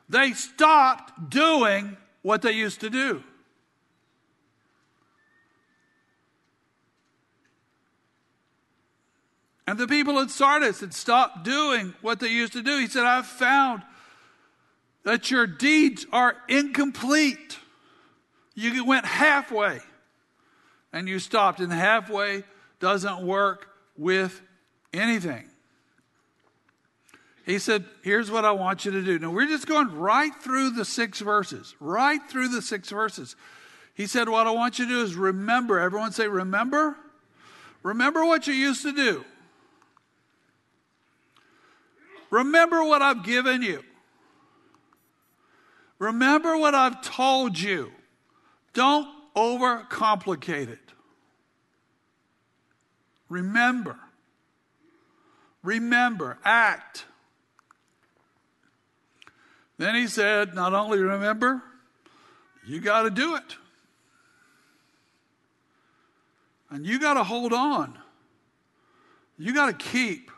[0.08, 3.22] They stopped doing what they used to do.
[9.68, 12.78] And the people at Sardis had stopped doing what they used to do.
[12.78, 13.82] He said, I've found
[15.02, 17.58] that your deeds are incomplete.
[18.54, 19.80] You went halfway
[20.96, 22.42] and you stopped, and halfway
[22.80, 24.40] doesn't work with
[24.94, 25.46] anything.
[27.44, 29.18] He said, Here's what I want you to do.
[29.18, 33.36] Now, we're just going right through the six verses, right through the six verses.
[33.92, 35.78] He said, What I want you to do is remember.
[35.78, 36.96] Everyone say, Remember?
[37.82, 39.22] Remember what you used to do.
[42.30, 43.84] Remember what I've given you.
[45.98, 47.92] Remember what I've told you.
[48.72, 50.92] Don't overcomplicate it.
[53.28, 53.98] Remember.
[55.62, 56.38] Remember.
[56.44, 57.04] Act.
[59.78, 61.62] Then he said, not only remember,
[62.66, 63.56] you got to do it.
[66.70, 67.98] And you got to hold on.
[69.38, 70.30] You got to keep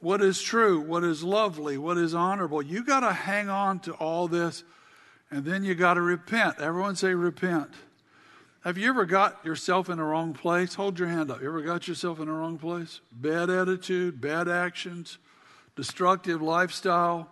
[0.00, 2.62] what is true, what is lovely, what is honorable.
[2.62, 4.62] You got to hang on to all this,
[5.30, 6.60] and then you got to repent.
[6.60, 7.70] Everyone say, repent.
[8.64, 10.74] Have you ever got yourself in the wrong place?
[10.74, 11.42] Hold your hand up.
[11.42, 13.00] You ever got yourself in the wrong place?
[13.12, 15.18] Bad attitude, bad actions,
[15.76, 17.28] destructive lifestyle.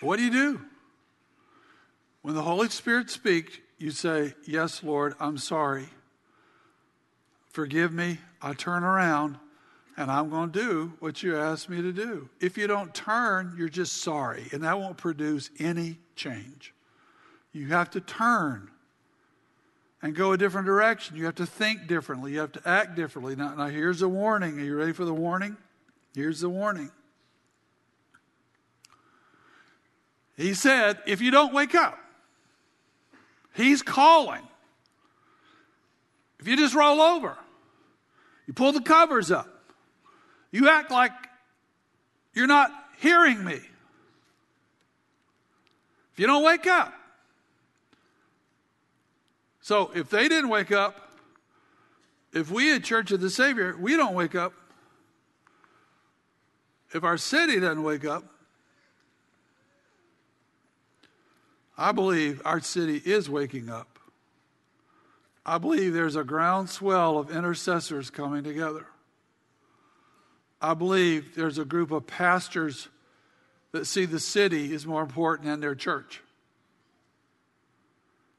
[0.00, 0.60] What do you do?
[2.22, 5.90] When the Holy Spirit speaks, you say, Yes, Lord, I'm sorry.
[7.50, 8.18] Forgive me.
[8.40, 9.36] I turn around
[9.98, 12.30] and I'm going to do what you asked me to do.
[12.40, 16.72] If you don't turn, you're just sorry, and that won't produce any change.
[17.52, 18.70] You have to turn
[20.02, 21.16] and go a different direction.
[21.16, 22.32] You have to think differently.
[22.32, 23.36] You have to act differently.
[23.36, 24.58] Now, now here's a warning.
[24.58, 25.56] Are you ready for the warning?
[26.14, 26.90] Here's the warning.
[30.36, 31.98] He said, if you don't wake up,
[33.52, 34.42] He's calling.
[36.38, 37.36] If you just roll over,
[38.46, 39.48] you pull the covers up,
[40.50, 41.12] you act like
[42.32, 43.60] you're not hearing me.
[46.12, 46.94] If you don't wake up.
[49.60, 51.10] So if they didn't wake up,
[52.32, 54.52] if we at Church of the Savior, we don't wake up,
[56.92, 58.24] if our city doesn't wake up,
[61.76, 63.98] I believe our city is waking up.
[65.46, 68.86] I believe there's a groundswell of intercessors coming together.
[70.60, 72.88] I believe there's a group of pastors
[73.72, 76.20] that see the city is more important than their church.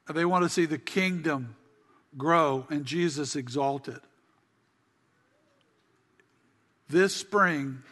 [0.07, 1.55] They want to see the kingdom
[2.17, 3.99] grow and Jesus exalted.
[6.89, 7.83] This spring,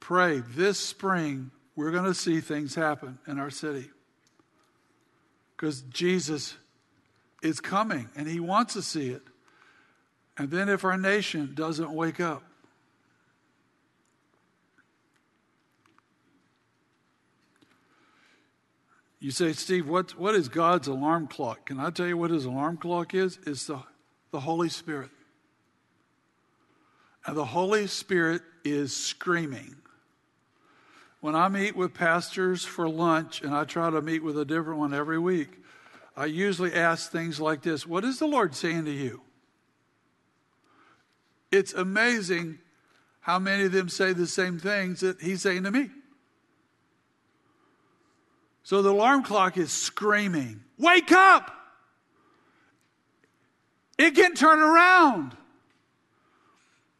[0.00, 3.88] pray, this spring, we're going to see things happen in our city.
[5.56, 6.56] Because Jesus
[7.42, 9.22] is coming and he wants to see it.
[10.36, 12.42] And then if our nation doesn't wake up,
[19.20, 21.66] You say, Steve, what, what is God's alarm clock?
[21.66, 23.38] Can I tell you what his alarm clock is?
[23.46, 23.80] It's the,
[24.32, 25.10] the Holy Spirit.
[27.26, 29.76] And the Holy Spirit is screaming.
[31.20, 34.78] When I meet with pastors for lunch, and I try to meet with a different
[34.78, 35.50] one every week,
[36.16, 39.20] I usually ask things like this What is the Lord saying to you?
[41.52, 42.58] It's amazing
[43.20, 45.90] how many of them say the same things that He's saying to me.
[48.62, 51.56] So the alarm clock is screaming, Wake up!
[53.98, 55.36] It can turn around.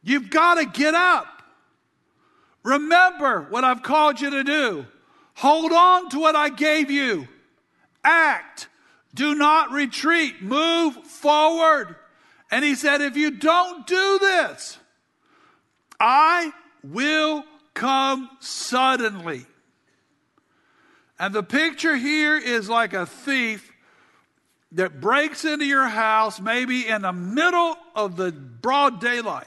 [0.02, 1.42] You've got to get up.
[2.62, 4.86] Remember what I've called you to do.
[5.34, 7.26] Hold on to what I gave you.
[8.04, 8.68] Act.
[9.14, 10.42] Do not retreat.
[10.42, 11.96] Move forward.
[12.50, 14.78] And he said, if you don't do this,
[15.98, 16.52] I
[16.84, 19.46] will come suddenly.
[21.20, 23.70] And the picture here is like a thief
[24.72, 29.46] that breaks into your house, maybe in the middle of the broad daylight.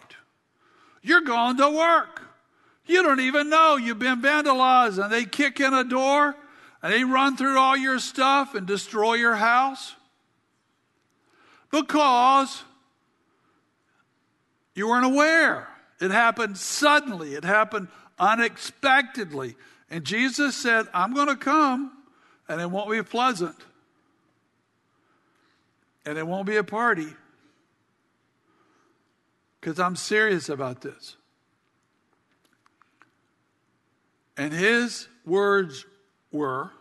[1.01, 2.21] You're going to work.
[2.85, 6.35] You don't even know you've been vandalized, and they kick in a door,
[6.83, 9.95] And they run through all your stuff and destroy your house?
[11.71, 12.61] Because
[14.75, 15.69] you weren't aware.
[16.01, 17.87] It happened suddenly, it happened
[18.19, 19.55] unexpectedly.
[19.93, 21.91] And Jesus said, I'm going to come,
[22.49, 23.55] and it won't be pleasant,
[26.03, 27.13] and it won't be a party,
[29.61, 31.15] because I'm serious about this.
[34.35, 35.85] And his words
[36.31, 36.71] were,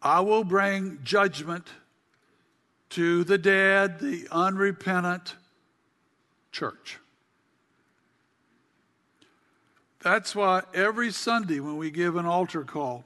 [0.00, 1.66] I will bring judgment
[2.90, 5.34] to the dead, the unrepentant
[6.52, 6.98] church.
[10.06, 13.02] That's why every Sunday when we give an altar call,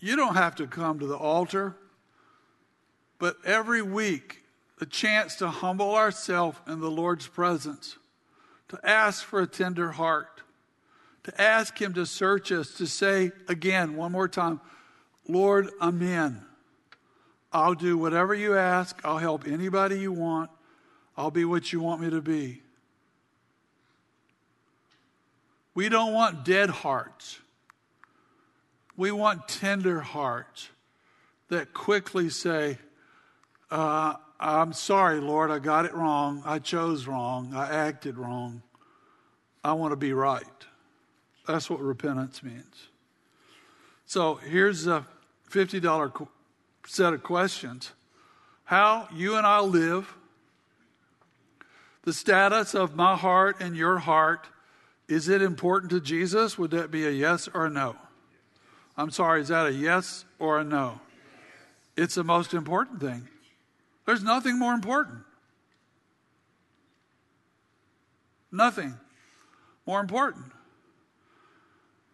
[0.00, 1.76] you don't have to come to the altar,
[3.20, 4.42] but every week,
[4.80, 7.96] a chance to humble ourselves in the Lord's presence,
[8.70, 10.40] to ask for a tender heart,
[11.22, 14.60] to ask Him to search us, to say again, one more time,
[15.28, 16.42] Lord, I'm in.
[17.52, 19.00] I'll do whatever you ask.
[19.04, 20.50] I'll help anybody you want.
[21.16, 22.63] I'll be what you want me to be.
[25.74, 27.40] We don't want dead hearts.
[28.96, 30.68] We want tender hearts
[31.48, 32.78] that quickly say,
[33.70, 36.42] uh, I'm sorry, Lord, I got it wrong.
[36.44, 37.54] I chose wrong.
[37.54, 38.62] I acted wrong.
[39.64, 40.44] I want to be right.
[41.46, 42.88] That's what repentance means.
[44.06, 45.06] So here's a
[45.50, 46.28] $50
[46.86, 47.92] set of questions
[48.64, 50.14] How you and I live,
[52.02, 54.46] the status of my heart and your heart,
[55.08, 56.58] is it important to Jesus?
[56.58, 57.96] Would that be a yes or a no?
[58.96, 61.00] I'm sorry, is that a yes or a no?
[61.96, 63.28] It's the most important thing.
[64.06, 65.20] There's nothing more important.
[68.50, 68.94] Nothing
[69.86, 70.44] more important.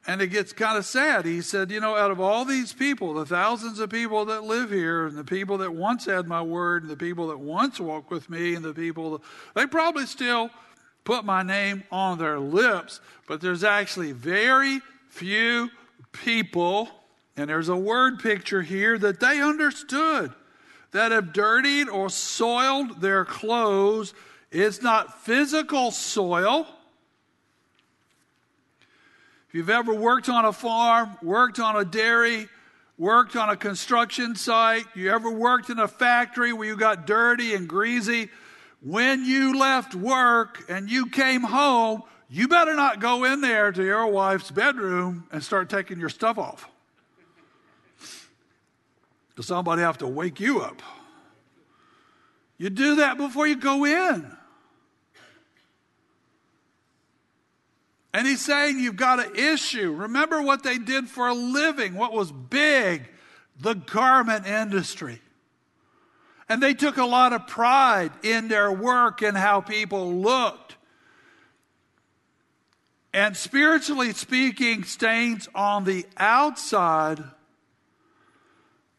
[0.07, 1.27] And it gets kind of sad.
[1.27, 4.71] He said, You know, out of all these people, the thousands of people that live
[4.71, 8.11] here, and the people that once had my word, and the people that once walked
[8.11, 9.23] with me, and the people,
[9.55, 10.51] they probably still
[11.05, 15.71] put my name on their lips, but there's actually very few
[16.13, 16.89] people,
[17.37, 20.33] and there's a word picture here that they understood
[20.93, 24.15] that have dirtied or soiled their clothes.
[24.51, 26.67] It's not physical soil
[29.51, 32.47] if you've ever worked on a farm, worked on a dairy,
[32.97, 37.55] worked on a construction site, you ever worked in a factory where you got dirty
[37.55, 38.29] and greasy,
[38.83, 43.83] when you left work and you came home, you better not go in there to
[43.83, 46.69] your wife's bedroom and start taking your stuff off.
[49.31, 50.83] Because somebody have to wake you up.
[52.57, 54.37] You do that before you go in.
[58.13, 59.93] And he's saying you've got an issue.
[59.93, 63.09] Remember what they did for a living, what was big?
[63.61, 65.21] The garment industry.
[66.51, 70.75] And they took a lot of pride in their work and how people looked.
[73.15, 77.23] And spiritually speaking, stains on the outside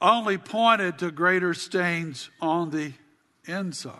[0.01, 2.93] only pointed to greater stains on the
[3.45, 3.97] inside.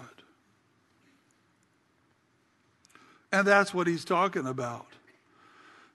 [3.34, 4.91] And that's what he's talking about.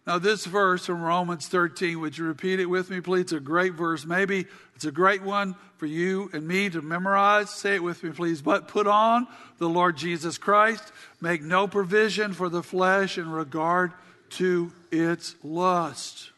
[0.06, 3.22] Now, this verse from Romans 13, would you repeat it with me, please?
[3.22, 4.06] It's a great verse.
[4.06, 4.46] Maybe
[4.76, 7.50] it's a great one for you and me to memorize.
[7.50, 8.40] Say it with me, please.
[8.40, 9.26] But put on
[9.58, 10.92] the Lord Jesus Christ.
[11.20, 13.92] Make no provision for the flesh in regard
[14.30, 16.30] to its lust.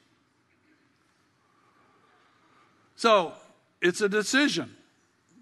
[2.96, 3.34] So,
[3.82, 4.74] it's a decision.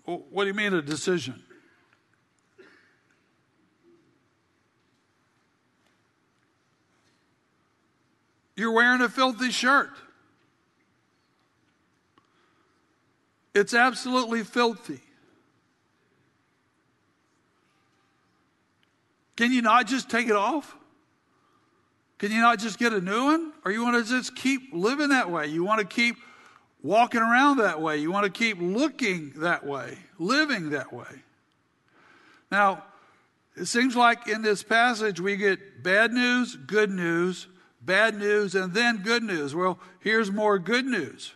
[0.05, 1.43] What do you mean, a decision?
[8.57, 9.91] You're wearing a filthy shirt.
[13.55, 15.01] It's absolutely filthy.
[19.37, 20.75] Can you not just take it off?
[22.19, 23.53] Can you not just get a new one?
[23.65, 25.47] Or you want to just keep living that way?
[25.47, 26.17] You want to keep
[26.83, 27.99] walking around that way?
[27.99, 31.23] You want to keep looking that way, living that way?
[32.51, 32.85] Now,
[33.55, 37.49] it seems like in this passage we get bad news, good news,
[37.87, 39.55] bad news, and then good news.
[39.55, 41.33] Well, here's more good news.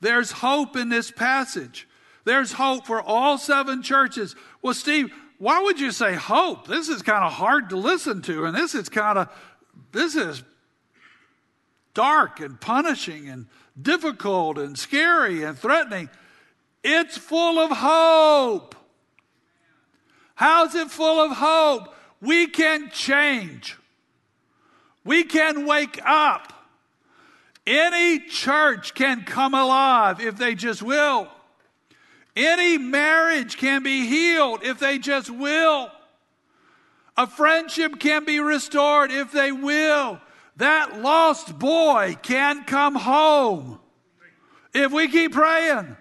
[0.00, 1.88] There's hope in this passage.
[2.24, 4.36] There's hope for all seven churches.
[4.62, 6.66] Well, Steve, why would you say hope?
[6.66, 9.28] This is kind of hard to listen to, and this is kind of
[9.92, 10.42] this is
[11.94, 13.46] dark and punishing and
[13.80, 16.08] difficult and scary and threatening.
[16.82, 18.74] It's full of hope.
[20.34, 21.94] How's it full of hope?
[22.20, 23.76] We can change.
[25.04, 26.52] We can wake up.
[27.66, 31.28] Any church can come alive if they just will.
[32.36, 35.90] Any marriage can be healed if they just will.
[37.16, 40.20] A friendship can be restored if they will.
[40.56, 43.78] That lost boy can come home
[44.72, 45.96] if we keep praying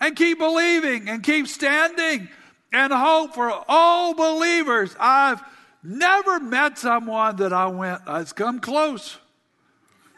[0.00, 2.28] and keep believing and keep standing
[2.72, 4.94] and hope for all believers.
[4.98, 5.42] I've
[5.84, 9.18] never met someone that I went, it's come close.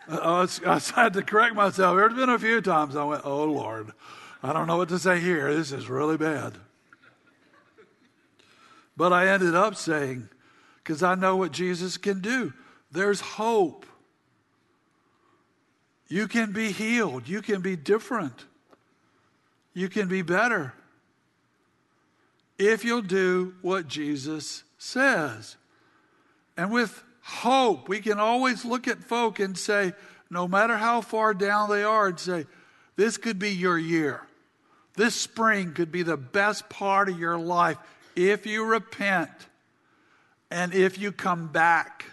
[0.09, 1.97] Uh, I had to correct myself.
[1.97, 3.93] There's been a few times I went, oh Lord,
[4.43, 5.53] I don't know what to say here.
[5.53, 6.55] This is really bad.
[8.97, 10.29] But I ended up saying,
[10.79, 12.53] because I know what Jesus can do,
[12.93, 13.85] there's hope.
[16.09, 17.29] You can be healed.
[17.29, 18.47] You can be different.
[19.75, 20.73] You can be better
[22.59, 25.57] if you'll do what Jesus says.
[26.57, 29.93] And with hope, we can always look at folk and say,
[30.31, 32.47] no matter how far down they are, and say,
[32.97, 34.23] this could be your year.
[34.95, 37.77] This spring could be the best part of your life
[38.15, 39.31] if you repent
[40.51, 42.07] and if you come back.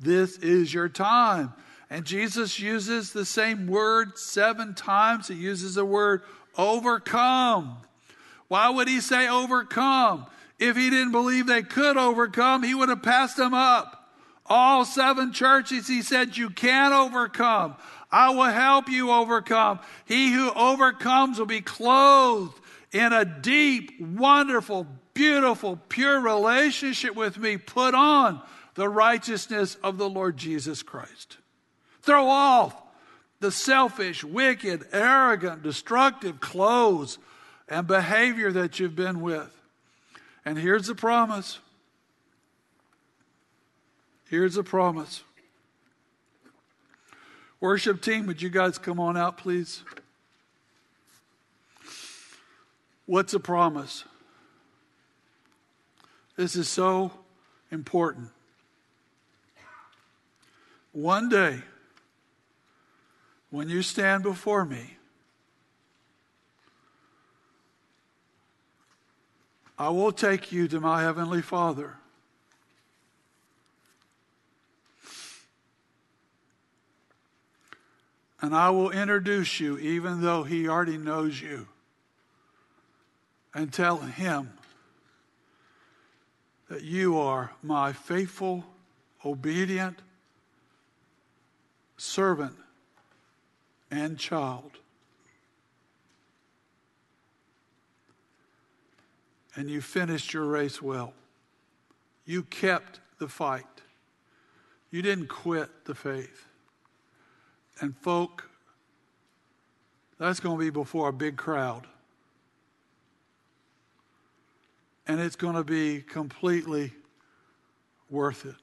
[0.00, 1.52] This is your time.
[1.88, 5.28] And Jesus uses the same word seven times.
[5.28, 6.22] He uses the word
[6.58, 7.76] overcome.
[8.48, 10.26] Why would he say overcome?
[10.58, 14.00] If he didn't believe they could overcome, he would have passed them up.
[14.46, 17.76] All seven churches, he said, you can overcome.
[18.10, 19.80] I will help you overcome.
[20.04, 22.60] He who overcomes will be clothed
[22.92, 27.56] in a deep, wonderful, beautiful, pure relationship with me.
[27.56, 28.40] Put on
[28.74, 31.38] the righteousness of the Lord Jesus Christ.
[32.02, 32.80] Throw off
[33.40, 37.18] the selfish, wicked, arrogant, destructive clothes
[37.68, 39.50] and behavior that you've been with.
[40.44, 41.58] And here's the promise.
[44.28, 45.22] Here's the promise.
[47.60, 49.82] Worship team, would you guys come on out, please?
[53.06, 54.04] What's a promise?
[56.36, 57.12] This is so
[57.70, 58.28] important.
[60.92, 61.60] One day,
[63.50, 64.96] when you stand before me,
[69.78, 71.96] I will take you to my heavenly Father.
[78.40, 81.66] And I will introduce you, even though he already knows you,
[83.54, 84.52] and tell him
[86.68, 88.64] that you are my faithful,
[89.24, 89.98] obedient
[91.96, 92.56] servant
[93.90, 94.72] and child.
[99.56, 101.12] And you finished your race well.
[102.24, 103.64] You kept the fight.
[104.90, 106.46] You didn't quit the faith.
[107.80, 108.48] And, folk,
[110.18, 111.86] that's going to be before a big crowd.
[115.06, 116.92] And it's going to be completely
[118.08, 118.54] worth it.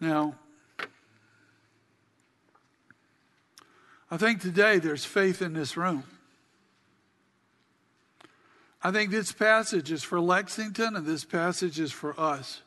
[0.00, 0.34] Now,
[4.10, 6.04] I think today there's faith in this room.
[8.88, 12.62] I think this passage is for Lexington and this passage is for us.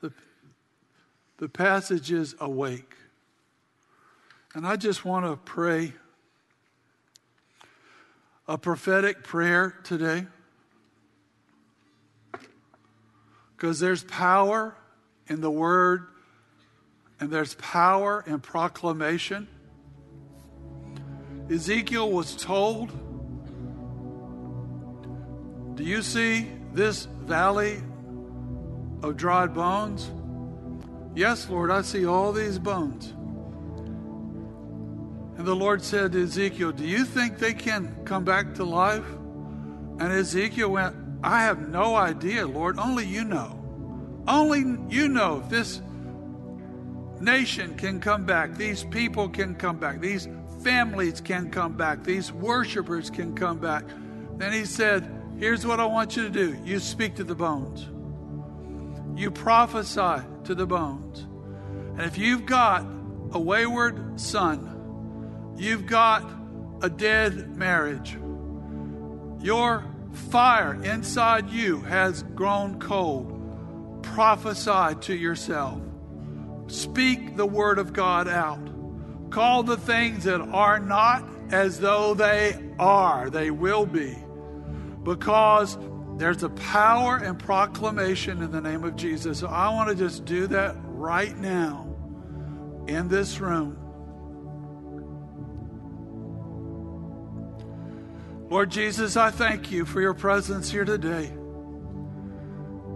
[0.00, 0.10] The,
[1.36, 2.94] the passage is awake.
[4.54, 5.92] And I just want to pray
[8.48, 10.24] a prophetic prayer today
[13.54, 14.74] because there's power
[15.26, 16.06] in the word
[17.20, 19.46] and there's power in proclamation.
[21.50, 22.90] Ezekiel was told
[25.78, 27.80] do you see this valley
[29.00, 30.10] of dried bones?
[31.14, 33.14] Yes, Lord, I see all these bones.
[35.38, 39.04] And the Lord said to Ezekiel, Do you think they can come back to life?
[40.00, 42.76] And Ezekiel went, I have no idea, Lord.
[42.76, 43.56] Only you know.
[44.26, 45.80] Only you know if this
[47.20, 50.26] nation can come back, these people can come back, these
[50.64, 53.84] families can come back, these worshipers can come back.
[54.38, 57.86] Then he said, Here's what I want you to do you speak to the bones,
[59.16, 61.26] you prophesy to the bones.
[61.96, 62.84] And if you've got
[63.30, 66.28] a wayward son, you've got
[66.82, 68.18] a dead marriage,
[69.40, 75.80] your fire inside you has grown cold, prophesy to yourself.
[76.66, 79.30] Speak the word of God out.
[79.30, 81.22] Call the things that are not
[81.52, 84.16] as though they are, they will be
[85.02, 85.78] because
[86.16, 89.38] there's a power and proclamation in the name of Jesus.
[89.38, 91.94] So I want to just do that right now
[92.88, 93.76] in this room.
[98.50, 101.32] Lord Jesus, I thank you for your presence here today.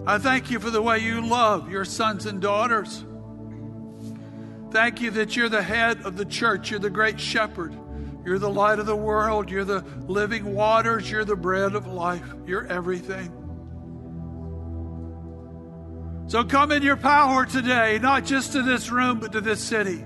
[0.06, 3.04] I thank you for the way you love your sons and daughters.
[4.70, 7.78] Thank you that you're the head of the church, you're the great shepherd.
[8.24, 9.50] You're the light of the world.
[9.50, 11.10] You're the living waters.
[11.10, 12.22] You're the bread of life.
[12.46, 13.32] You're everything.
[16.28, 20.04] So come in your power today, not just to this room, but to this city,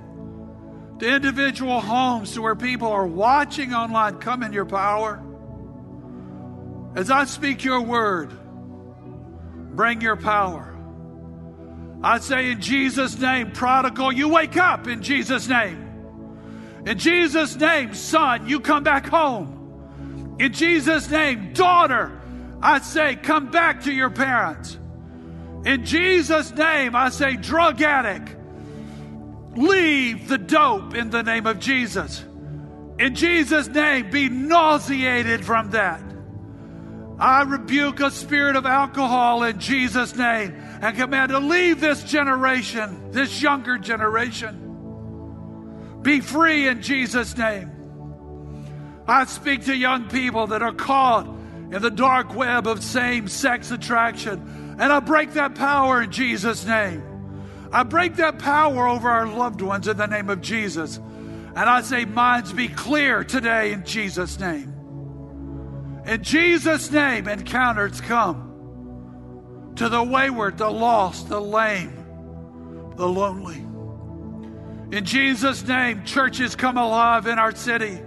[0.99, 4.19] to individual homes, to where people are watching online.
[4.19, 5.23] Come in your power.
[6.97, 8.33] As I speak your word,
[9.77, 10.73] bring your power.
[12.03, 15.86] I say in Jesus' name, prodigal, you wake up in Jesus' name.
[16.87, 20.37] In Jesus' name, son, you come back home.
[20.39, 22.20] In Jesus' name, daughter,
[22.62, 24.78] I say, come back to your parents.
[25.64, 28.37] In Jesus' name, I say, drug addict,
[29.57, 32.24] leave the dope in the name of Jesus.
[33.01, 36.01] In Jesus' name, be nauseated from that.
[37.18, 43.11] I rebuke a spirit of alcohol in Jesus' name and command to leave this generation,
[43.11, 44.66] this younger generation.
[46.07, 47.69] Be free in Jesus' name.
[49.09, 53.73] I speak to young people that are caught in the dark web of same sex
[53.73, 57.03] attraction, and I break that power in Jesus' name.
[57.73, 60.99] I break that power over our loved ones in the name of Jesus.
[60.99, 64.73] And I say, minds be clear today in Jesus' name.
[66.07, 73.67] In Jesus' name, encounters come to the wayward, the lost, the lame, the lonely.
[74.93, 78.01] In Jesus' name, churches come alive in our city.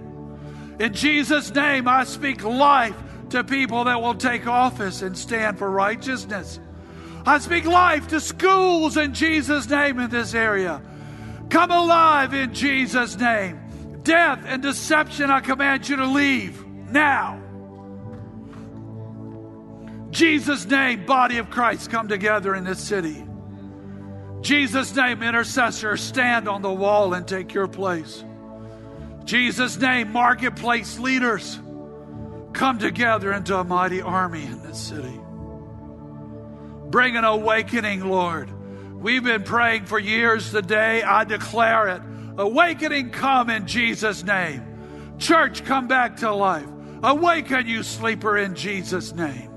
[0.80, 2.96] In Jesus' name, I speak life
[3.32, 6.60] to people that will take office and stand for righteousness.
[7.26, 10.82] I speak life to schools in Jesus' name in this area.
[11.50, 13.60] Come alive in Jesus' name.
[14.04, 17.42] Death and deception, I command you to leave now.
[20.12, 23.24] Jesus' name, body of Christ, come together in this city.
[24.42, 28.24] Jesus' name, intercessor, stand on the wall and take your place.
[29.26, 31.60] Jesus' name, marketplace leaders,
[32.54, 35.20] come together into a mighty army in this city.
[36.90, 38.50] Bring an awakening, Lord.
[39.00, 41.04] We've been praying for years today.
[41.04, 42.02] I declare it.
[42.38, 45.16] Awakening come in Jesus' name.
[45.20, 46.66] Church, come back to life.
[47.04, 49.52] Awaken, you sleeper, in Jesus' name.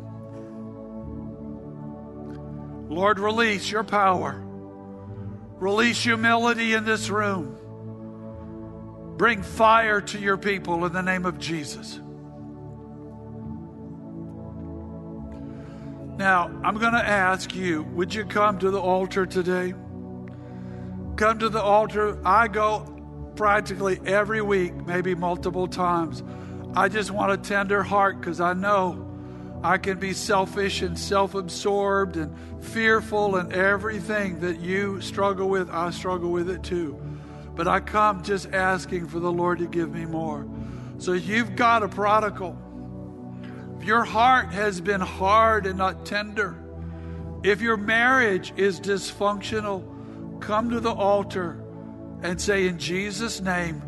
[2.88, 4.41] Lord, release your power.
[5.62, 7.56] Release humility in this room.
[9.16, 12.00] Bring fire to your people in the name of Jesus.
[16.18, 19.72] Now, I'm going to ask you would you come to the altar today?
[21.14, 22.18] Come to the altar.
[22.26, 22.80] I go
[23.36, 26.24] practically every week, maybe multiple times.
[26.74, 29.11] I just want a tender heart because I know
[29.62, 35.70] I can be selfish and self absorbed and fearful and everything that you struggle with.
[35.70, 37.00] I struggle with it too.
[37.54, 40.46] But I come just asking for the Lord to give me more.
[40.98, 42.58] So you've got a prodigal.
[43.78, 46.56] If your heart has been hard and not tender,
[47.42, 51.62] if your marriage is dysfunctional, come to the altar
[52.22, 53.82] and say, In Jesus' name,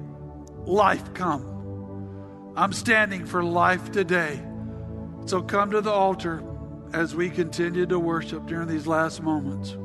[0.66, 2.52] life come.
[2.56, 4.40] I'm standing for life today.
[5.26, 6.42] So come to the altar
[6.92, 9.76] as we continue to worship during these last moments.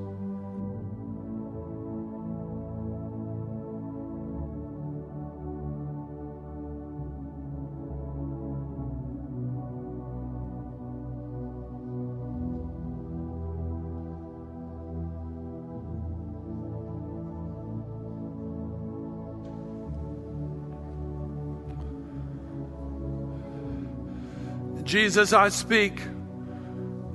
[24.89, 26.01] Jesus, I speak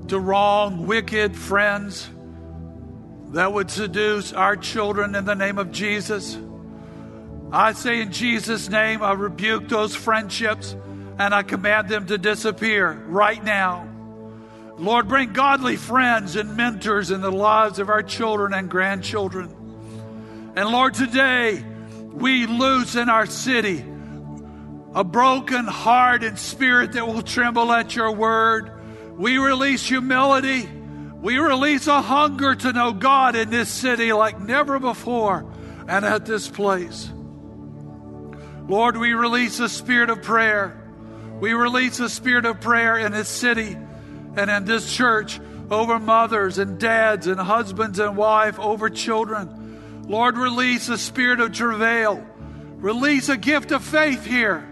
[0.07, 2.09] to wrong, wicked friends
[3.31, 6.39] that would seduce our children in the name of Jesus.
[7.51, 10.77] I say in Jesus' name, I rebuke those friendships
[11.18, 13.89] and I command them to disappear right now.
[14.79, 19.49] Lord, bring godly friends and mentors in the lives of our children and grandchildren.
[20.55, 21.64] And Lord, today
[22.12, 23.85] we loose in our city
[24.95, 28.71] a broken heart and spirit that will tremble at your word.
[29.19, 30.69] We release humility.
[31.21, 35.51] We release a hunger to know God in this city like never before
[35.89, 37.11] and at this place.
[38.69, 40.81] Lord, we release a spirit of prayer.
[41.41, 43.77] We release a spirit of prayer in this city
[44.37, 45.41] and in this church
[45.71, 50.05] over mothers and dads and husbands and wife, over children.
[50.07, 52.25] Lord, release a spirit of travail.
[52.77, 54.69] Release a gift of faith here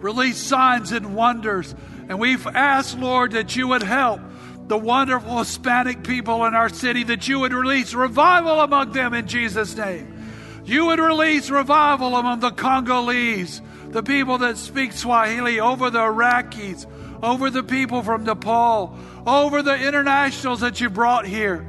[0.00, 1.74] Release signs and wonders.
[2.08, 4.20] And we've asked, Lord, that you would help
[4.66, 9.26] the wonderful Hispanic people in our city, that you would release revival among them in
[9.26, 10.16] Jesus' name.
[10.64, 16.86] You would release revival among the Congolese, the people that speak Swahili, over the Iraqis,
[17.22, 18.96] over the people from Nepal,
[19.26, 21.68] over the internationals that you brought here.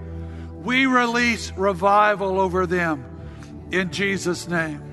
[0.64, 3.04] We release revival over them
[3.72, 4.91] in Jesus' name.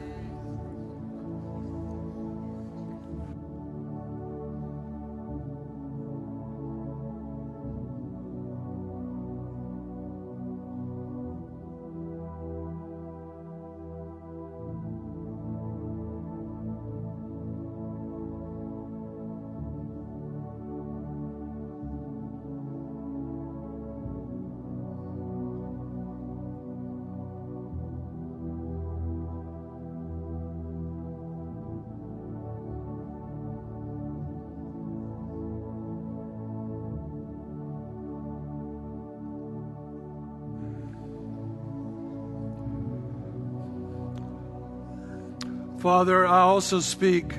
[45.89, 47.33] Father, I also speak.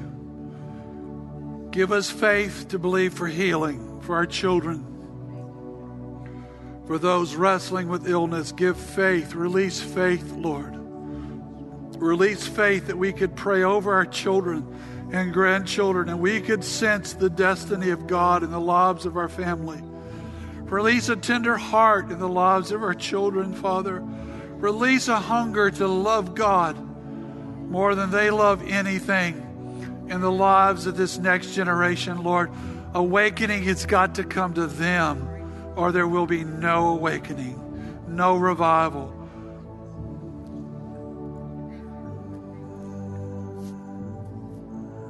[1.69, 4.83] Give us faith to believe for healing for our children.
[6.87, 10.73] For those wrestling with illness, give faith, release faith, Lord.
[12.01, 14.65] Release faith that we could pray over our children
[15.13, 19.29] and grandchildren and we could sense the destiny of God in the lives of our
[19.29, 19.83] family.
[20.63, 24.01] Release a tender heart in the lives of our children, Father.
[24.01, 26.88] Release a hunger to love God
[27.69, 29.45] more than they love anything
[30.09, 32.51] in the lives of this next generation, Lord.
[32.95, 35.29] Awakening has got to come to them,
[35.75, 37.55] or there will be no awakening,
[38.07, 39.13] no revival.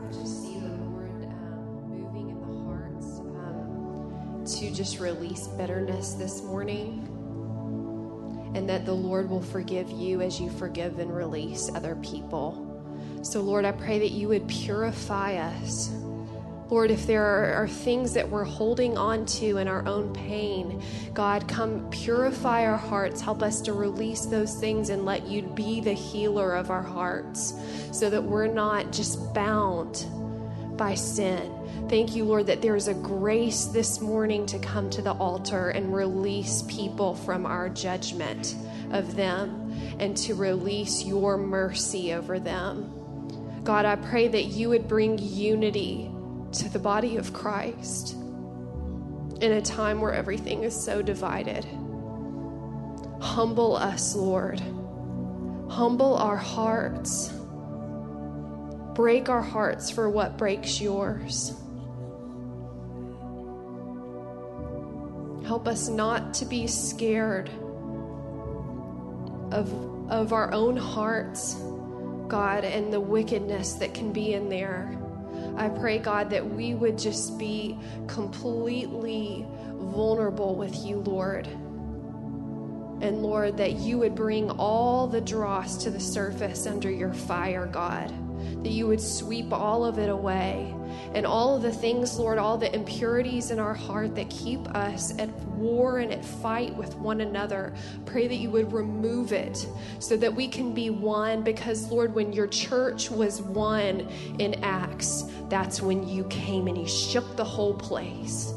[0.06, 6.16] I just see the Lord um, moving in the hearts um, to just release bitterness
[6.16, 7.19] this morning
[8.60, 12.66] and that the Lord will forgive you as you forgive and release other people.
[13.22, 15.90] So, Lord, I pray that you would purify us.
[16.70, 20.84] Lord, if there are, are, things that we're holding on to in our own pain,
[21.14, 23.22] God, come purify our hearts.
[23.22, 27.54] Help us to release those things and let you be the healer of our hearts
[27.94, 30.06] so that we're not just bound
[30.80, 31.88] by sin.
[31.90, 35.70] Thank you, Lord, that there is a grace this morning to come to the altar
[35.70, 38.56] and release people from our judgment
[38.92, 43.62] of them and to release your mercy over them.
[43.64, 46.10] God, I pray that you would bring unity
[46.54, 48.14] to the body of Christ
[49.42, 51.66] in a time where everything is so divided.
[53.20, 54.62] Humble us, Lord.
[55.70, 57.34] Humble our hearts.
[59.00, 61.54] Break our hearts for what breaks yours.
[65.48, 67.50] Help us not to be scared
[69.54, 69.72] of,
[70.12, 71.54] of our own hearts,
[72.28, 75.00] God, and the wickedness that can be in there.
[75.56, 81.48] I pray, God, that we would just be completely vulnerable with you, Lord.
[81.48, 87.66] And Lord, that you would bring all the dross to the surface under your fire,
[87.66, 88.14] God.
[88.64, 90.74] That you would sweep all of it away
[91.14, 95.18] and all of the things, Lord, all the impurities in our heart that keep us
[95.18, 97.74] at war and at fight with one another.
[98.06, 99.68] Pray that you would remove it
[100.00, 101.42] so that we can be one.
[101.42, 106.88] Because, Lord, when your church was one in Acts, that's when you came and you
[106.88, 108.54] shook the whole place.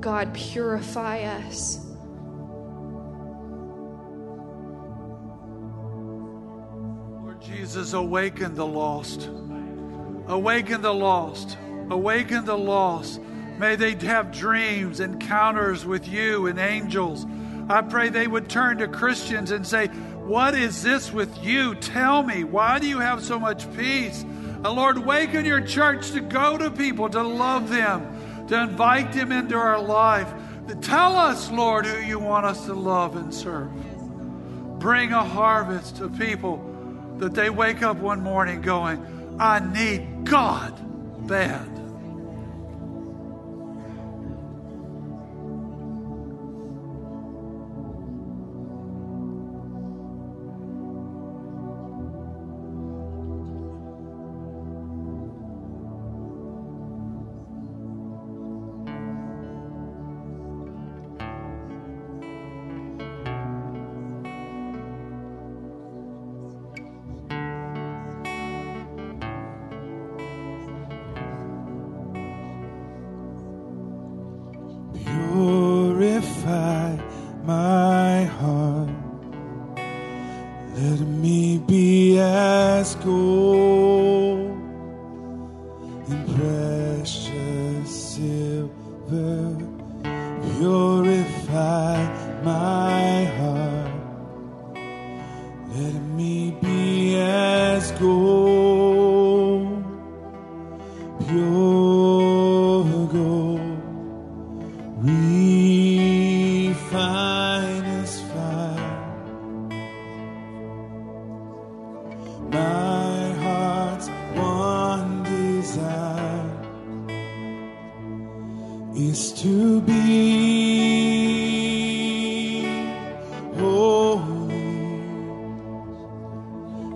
[0.00, 1.85] God, purify us.
[7.36, 9.28] Lord Jesus, awaken the lost.
[10.26, 11.58] Awaken the lost.
[11.90, 13.20] Awaken the lost.
[13.58, 17.26] May they have dreams, encounters with you and angels.
[17.68, 21.74] I pray they would turn to Christians and say, What is this with you?
[21.74, 24.22] Tell me, why do you have so much peace?
[24.22, 29.30] And Lord, waken your church to go to people, to love them, to invite them
[29.30, 30.32] into our life.
[30.80, 33.70] Tell us, Lord, who you want us to love and serve.
[34.78, 36.72] Bring a harvest of people
[37.18, 40.72] that they wake up one morning going, I need God
[41.26, 41.75] bad.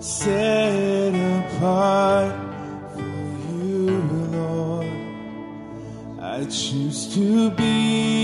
[0.01, 2.33] set apart
[2.93, 4.87] for you, Lord.
[6.19, 8.20] I choose to be.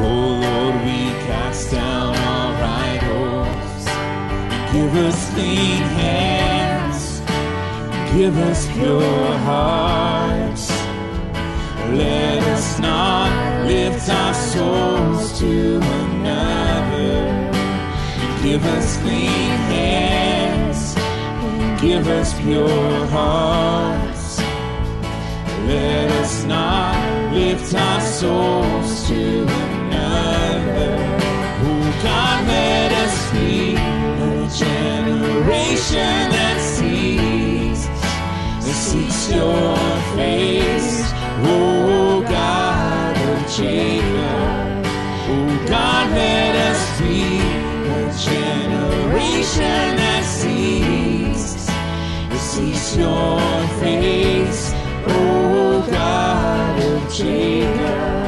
[0.00, 2.54] Oh Lord, we cast down our
[2.86, 3.84] idols.
[4.72, 7.20] Give us clean hands.
[8.16, 10.70] Give us pure hearts.
[11.90, 17.50] Let us not lift our souls to another.
[18.42, 20.94] Give us clean hands.
[21.82, 24.38] Give us pure hearts.
[25.66, 29.77] Let us not lift our souls to another.
[32.48, 37.80] Let us be a generation that sees,
[38.64, 39.76] that seeks your
[40.16, 41.02] face.
[41.44, 44.86] Oh God of Jacob,
[45.30, 53.38] oh God, let us be a generation that sees, that seeks your
[53.80, 54.72] face.
[55.06, 58.27] Oh God of Jacob,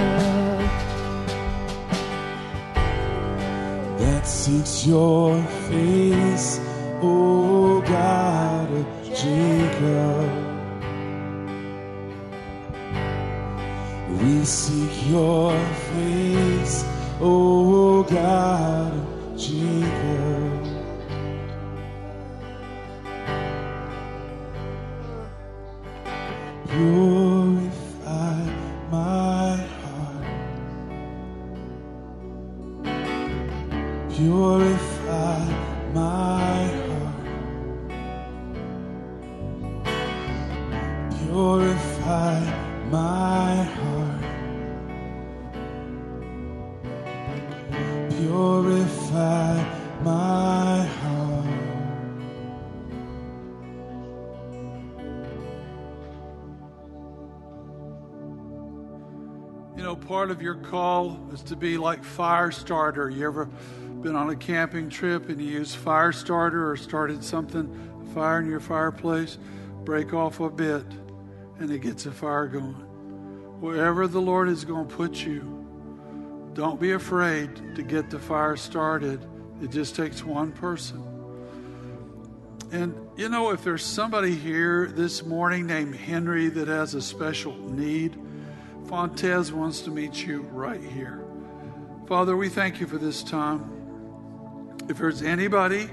[4.87, 6.61] your face.
[7.03, 10.51] Oh God of Jacob.
[14.20, 15.53] We seek your
[15.93, 16.85] face,
[17.20, 18.80] oh God
[60.41, 63.11] of your call is to be like fire starter.
[63.11, 63.45] You ever
[64.01, 67.68] been on a camping trip and you use fire starter or started something,
[68.03, 69.36] a fire in your fireplace?
[69.84, 70.86] Break off a bit
[71.59, 72.72] and it gets a fire going.
[73.61, 75.43] Wherever the Lord is going to put you,
[76.55, 79.22] don't be afraid to get the fire started.
[79.62, 81.05] It just takes one person.
[82.72, 87.55] And you know, if there's somebody here this morning named Henry that has a special
[87.70, 88.18] need,
[88.91, 91.24] Fontez wants to meet you right here.
[92.09, 93.70] Father, we thank you for this time.
[94.88, 95.88] If there's anybody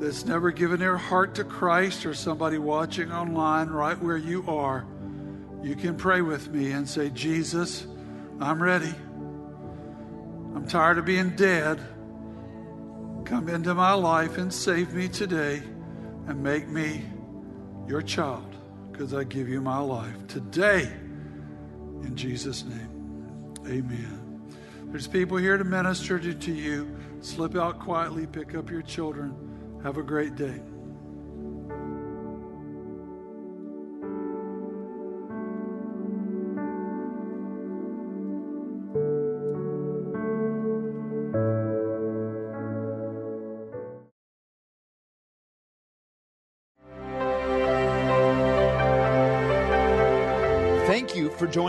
[0.00, 4.86] that's never given their heart to Christ or somebody watching online right where you are,
[5.62, 7.86] you can pray with me and say, Jesus,
[8.40, 8.94] I'm ready.
[10.54, 11.78] I'm tired of being dead.
[13.26, 15.62] Come into my life and save me today
[16.28, 17.04] and make me
[17.86, 18.56] your child
[18.90, 20.90] because I give you my life today.
[22.02, 24.22] In Jesus' name, amen.
[24.86, 26.96] There's people here to minister to, you.
[27.20, 29.80] Slip out quietly, pick up your children.
[29.82, 30.60] Have a great day.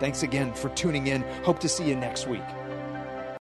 [0.00, 1.22] Thanks again for tuning in.
[1.44, 2.42] Hope to see you next week.